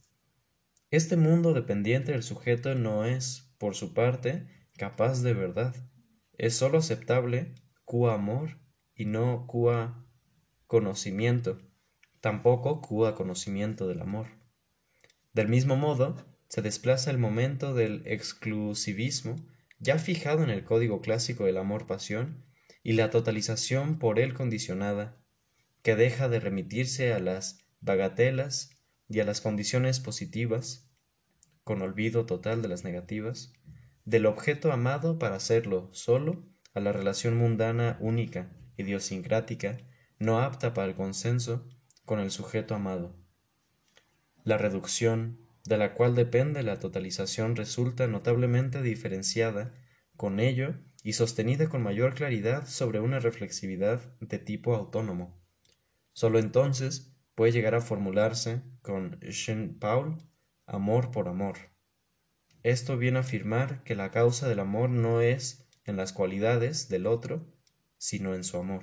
Este 0.90 1.16
mundo 1.16 1.54
dependiente 1.54 2.10
del 2.10 2.24
sujeto 2.24 2.74
no 2.74 3.04
es, 3.04 3.54
por 3.58 3.76
su 3.76 3.94
parte, 3.94 4.48
capaz 4.76 5.22
de 5.22 5.34
verdad. 5.34 5.72
Es 6.36 6.56
sólo 6.56 6.78
aceptable 6.78 7.54
cua 7.84 8.14
amor 8.14 8.58
y 8.96 9.04
no 9.04 9.46
cua 9.46 10.04
conocimiento, 10.66 11.60
tampoco 12.20 12.80
cua 12.80 13.14
conocimiento 13.14 13.86
del 13.86 14.00
amor. 14.00 14.26
Del 15.32 15.46
mismo 15.46 15.76
modo, 15.76 16.16
se 16.48 16.60
desplaza 16.60 17.12
el 17.12 17.18
momento 17.18 17.72
del 17.72 18.02
exclusivismo 18.04 19.36
ya 19.78 19.96
fijado 19.96 20.42
en 20.42 20.50
el 20.50 20.64
código 20.64 21.00
clásico 21.00 21.44
del 21.44 21.58
amor-pasión 21.58 22.44
y 22.82 22.94
la 22.94 23.10
totalización 23.10 24.00
por 24.00 24.18
él 24.18 24.34
condicionada, 24.34 25.22
que 25.82 25.94
deja 25.94 26.28
de 26.28 26.40
remitirse 26.40 27.12
a 27.12 27.20
las 27.20 27.64
bagatelas 27.80 28.79
y 29.10 29.18
a 29.20 29.24
las 29.24 29.40
condiciones 29.40 29.98
positivas, 29.98 30.88
con 31.64 31.82
olvido 31.82 32.24
total 32.26 32.62
de 32.62 32.68
las 32.68 32.84
negativas, 32.84 33.52
del 34.04 34.24
objeto 34.24 34.72
amado 34.72 35.18
para 35.18 35.36
hacerlo 35.36 35.90
solo 35.92 36.46
a 36.74 36.80
la 36.80 36.92
relación 36.92 37.36
mundana 37.36 37.98
única, 38.00 38.50
idiosincrática, 38.76 39.78
no 40.18 40.40
apta 40.40 40.72
para 40.74 40.88
el 40.88 40.94
consenso 40.94 41.68
con 42.04 42.20
el 42.20 42.30
sujeto 42.30 42.74
amado. 42.74 43.16
La 44.44 44.56
reducción, 44.56 45.40
de 45.64 45.76
la 45.76 45.94
cual 45.94 46.14
depende 46.14 46.62
la 46.62 46.78
totalización, 46.78 47.56
resulta 47.56 48.06
notablemente 48.06 48.80
diferenciada 48.80 49.74
con 50.16 50.38
ello 50.38 50.76
y 51.02 51.14
sostenida 51.14 51.68
con 51.68 51.82
mayor 51.82 52.14
claridad 52.14 52.66
sobre 52.66 53.00
una 53.00 53.18
reflexividad 53.18 54.00
de 54.20 54.38
tipo 54.38 54.74
autónomo. 54.74 55.40
Solo 56.12 56.38
entonces 56.38 57.09
puede 57.40 57.52
llegar 57.52 57.74
a 57.74 57.80
formularse 57.80 58.60
con 58.82 59.18
Jean 59.20 59.78
Paul 59.78 60.18
amor 60.66 61.10
por 61.10 61.26
amor. 61.26 61.56
Esto 62.62 62.98
viene 62.98 63.16
a 63.16 63.22
afirmar 63.22 63.82
que 63.82 63.94
la 63.94 64.10
causa 64.10 64.46
del 64.46 64.58
amor 64.58 64.90
no 64.90 65.22
es 65.22 65.66
en 65.86 65.96
las 65.96 66.12
cualidades 66.12 66.90
del 66.90 67.06
otro, 67.06 67.50
sino 67.96 68.34
en 68.34 68.44
su 68.44 68.58
amor. 68.58 68.82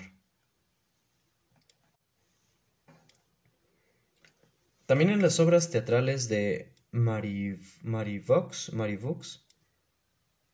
También 4.87 5.11
en 5.11 5.21
las 5.21 5.39
obras 5.39 5.69
teatrales 5.69 6.27
de 6.27 6.73
Marivox, 6.89 8.71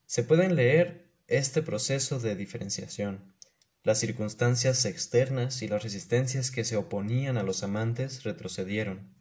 Se 0.08 0.24
pueden 0.26 0.58
leer 0.58 1.10
este 1.28 1.62
proceso 1.62 2.20
de 2.20 2.36
diferenciación. 2.36 3.33
Las 3.84 4.00
circunstancias 4.00 4.86
externas 4.86 5.62
y 5.62 5.68
las 5.68 5.84
resistencias 5.84 6.52
que 6.52 6.64
se 6.64 6.78
oponían 6.78 7.38
a 7.38 7.44
los 7.44 7.64
amantes 7.64 8.24
retrocedieron. 8.24 9.14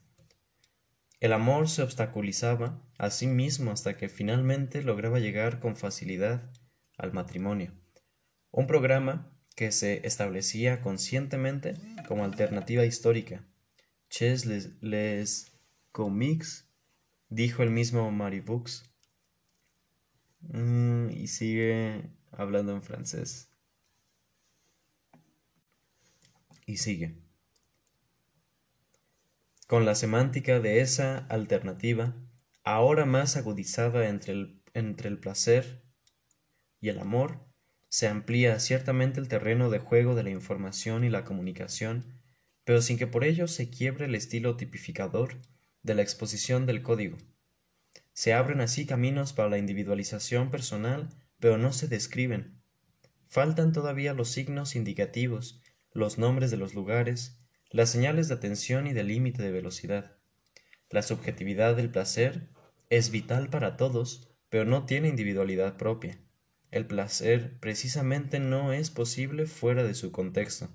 El 1.19 1.33
amor 1.33 1.69
se 1.69 1.83
obstaculizaba 1.83 2.81
a 2.97 3.11
sí 3.11 3.27
mismo 3.27 3.73
hasta 3.73 3.97
que 3.97 4.09
finalmente 4.09 4.83
lograba 4.83 5.19
llegar 5.19 5.59
con 5.59 5.77
facilidad 5.77 6.53
al 6.97 7.13
matrimonio. 7.13 7.73
Un 8.53 8.69
programa 8.69 9.37
que 9.57 9.73
se 9.73 10.07
establecía 10.07 10.81
conscientemente 10.81 11.75
como 12.07 12.25
alternativa 12.25 12.85
histórica. 12.85 13.45
Ches 14.11 14.47
les, 14.47 15.53
comics, 15.91 16.69
dijo 17.29 17.65
el 17.65 17.71
mismo 17.71 18.11
Maribux. 18.13 18.85
Mm, 20.41 21.11
y 21.11 21.27
sigue 21.27 22.11
hablando 22.31 22.73
en 22.73 22.83
francés. 22.83 23.52
Y 26.67 26.77
sigue. 26.79 27.17
Con 29.67 29.85
la 29.87 29.95
semántica 29.95 30.61
de 30.61 30.81
esa 30.81 31.19
alternativa, 31.29 32.15
ahora 32.63 33.05
más 33.07 33.37
agudizada 33.37 34.09
entre 34.09 34.33
el, 34.33 34.63
entre 34.75 35.09
el 35.09 35.19
placer 35.19 35.83
y 36.81 36.89
el 36.89 36.99
amor, 36.99 37.41
se 37.89 38.09
amplía 38.09 38.59
ciertamente 38.61 39.21
el 39.21 39.29
terreno 39.29 39.71
de 39.71 39.79
juego 39.79 40.15
de 40.15 40.25
la 40.25 40.31
información 40.31 41.05
y 41.05 41.11
la 41.11 41.25
comunicación, 41.25 42.21
pero 42.65 42.83
sin 42.83 42.99
que 42.99 43.07
por 43.07 43.25
ello 43.25 43.49
se 43.49 43.71
quiebre 43.71 44.07
el 44.07 44.15
estilo 44.15 44.57
tipificador 44.57 45.41
de 45.83 45.95
la 45.95 46.03
exposición 46.03 46.67
del 46.67 46.83
código. 46.83 47.19
Se 48.13 48.35
abren 48.35 48.61
así 48.61 48.87
caminos 48.87 49.33
para 49.33 49.49
la 49.49 49.59
individualización 49.59 50.51
personal, 50.51 51.09
pero 51.41 51.57
no 51.57 51.73
se 51.73 51.89
describen. 51.89 52.63
Faltan 53.27 53.73
todavía 53.73 54.13
los 54.13 54.31
signos 54.31 54.77
indicativos, 54.77 55.62
los 55.95 56.19
nombres 56.19 56.51
de 56.51 56.57
los 56.57 56.75
lugares, 56.75 57.39
las 57.71 57.91
señales 57.91 58.29
de 58.29 58.35
atención 58.35 58.87
y 58.87 58.93
de 58.93 59.05
límite 59.05 59.43
de 59.43 59.51
velocidad. 59.51 60.17
La 60.91 61.03
subjetividad 61.03 61.75
del 61.75 61.91
placer 61.91 62.49
es 62.91 63.11
vital 63.11 63.49
para 63.49 63.77
todos, 63.77 64.29
pero 64.49 64.65
no 64.65 64.85
tiene 64.85 65.09
individualidad 65.09 65.77
propia. 65.77 66.19
El 66.71 66.87
placer 66.87 67.59
precisamente 67.61 68.41
no 68.41 68.73
es 68.73 68.91
posible 68.91 69.47
fuera 69.47 69.85
de 69.85 69.95
su 69.95 70.13
contexto, 70.13 70.69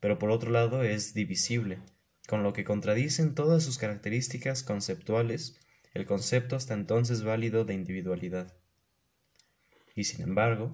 pero 0.00 0.18
por 0.18 0.30
otro 0.30 0.50
lado 0.50 0.82
es 0.82 1.14
divisible, 1.14 1.80
con 2.28 2.42
lo 2.42 2.52
que 2.52 2.64
contradicen 2.64 3.34
todas 3.34 3.62
sus 3.62 3.78
características 3.78 4.62
conceptuales 4.62 5.58
el 5.94 6.06
concepto 6.06 6.54
hasta 6.54 6.74
entonces 6.74 7.24
válido 7.24 7.64
de 7.64 7.74
individualidad. 7.74 8.54
Y 9.94 10.04
sin 10.04 10.22
embargo, 10.22 10.70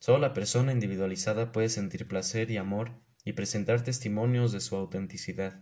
solo 0.00 0.18
la 0.18 0.32
persona 0.32 0.72
individualizada 0.72 1.52
puede 1.52 1.68
sentir 1.68 2.08
placer 2.08 2.50
y 2.50 2.56
amor 2.56 2.92
y 3.26 3.32
presentar 3.32 3.82
testimonios 3.82 4.52
de 4.52 4.60
su 4.60 4.76
autenticidad. 4.76 5.60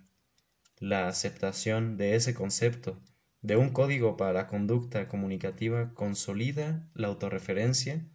La 0.78 1.08
aceptación 1.08 1.96
de 1.96 2.14
ese 2.14 2.34
concepto, 2.34 3.02
de 3.40 3.56
un 3.56 3.70
código 3.70 4.18
para 4.18 4.34
la 4.34 4.46
conducta 4.46 5.08
comunicativa, 5.08 5.94
consolida 5.94 6.86
la 6.92 7.08
autorreferencia 7.08 8.06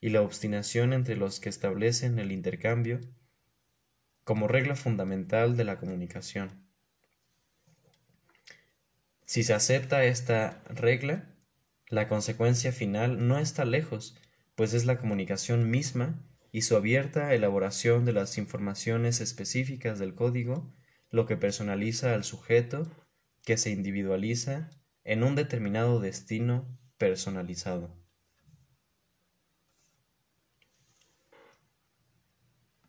y 0.00 0.08
la 0.08 0.22
obstinación 0.22 0.94
entre 0.94 1.16
los 1.16 1.38
que 1.38 1.50
establecen 1.50 2.18
el 2.18 2.32
intercambio 2.32 2.98
como 4.24 4.48
regla 4.48 4.74
fundamental 4.74 5.54
de 5.58 5.64
la 5.64 5.76
comunicación. 5.76 6.66
Si 9.26 9.42
se 9.42 9.52
acepta 9.52 10.04
esta 10.04 10.64
regla, 10.70 11.28
la 11.88 12.08
consecuencia 12.08 12.72
final 12.72 13.28
no 13.28 13.38
está 13.38 13.66
lejos, 13.66 14.16
pues 14.54 14.72
es 14.72 14.86
la 14.86 14.96
comunicación 14.96 15.70
misma 15.70 16.24
y 16.54 16.62
su 16.62 16.76
abierta 16.76 17.34
elaboración 17.34 18.04
de 18.04 18.12
las 18.12 18.38
informaciones 18.38 19.20
específicas 19.20 19.98
del 19.98 20.14
código 20.14 20.72
lo 21.10 21.26
que 21.26 21.36
personaliza 21.36 22.14
al 22.14 22.22
sujeto 22.22 22.86
que 23.42 23.56
se 23.56 23.70
individualiza 23.70 24.70
en 25.02 25.24
un 25.24 25.34
determinado 25.34 25.98
destino 25.98 26.78
personalizado. 26.96 28.03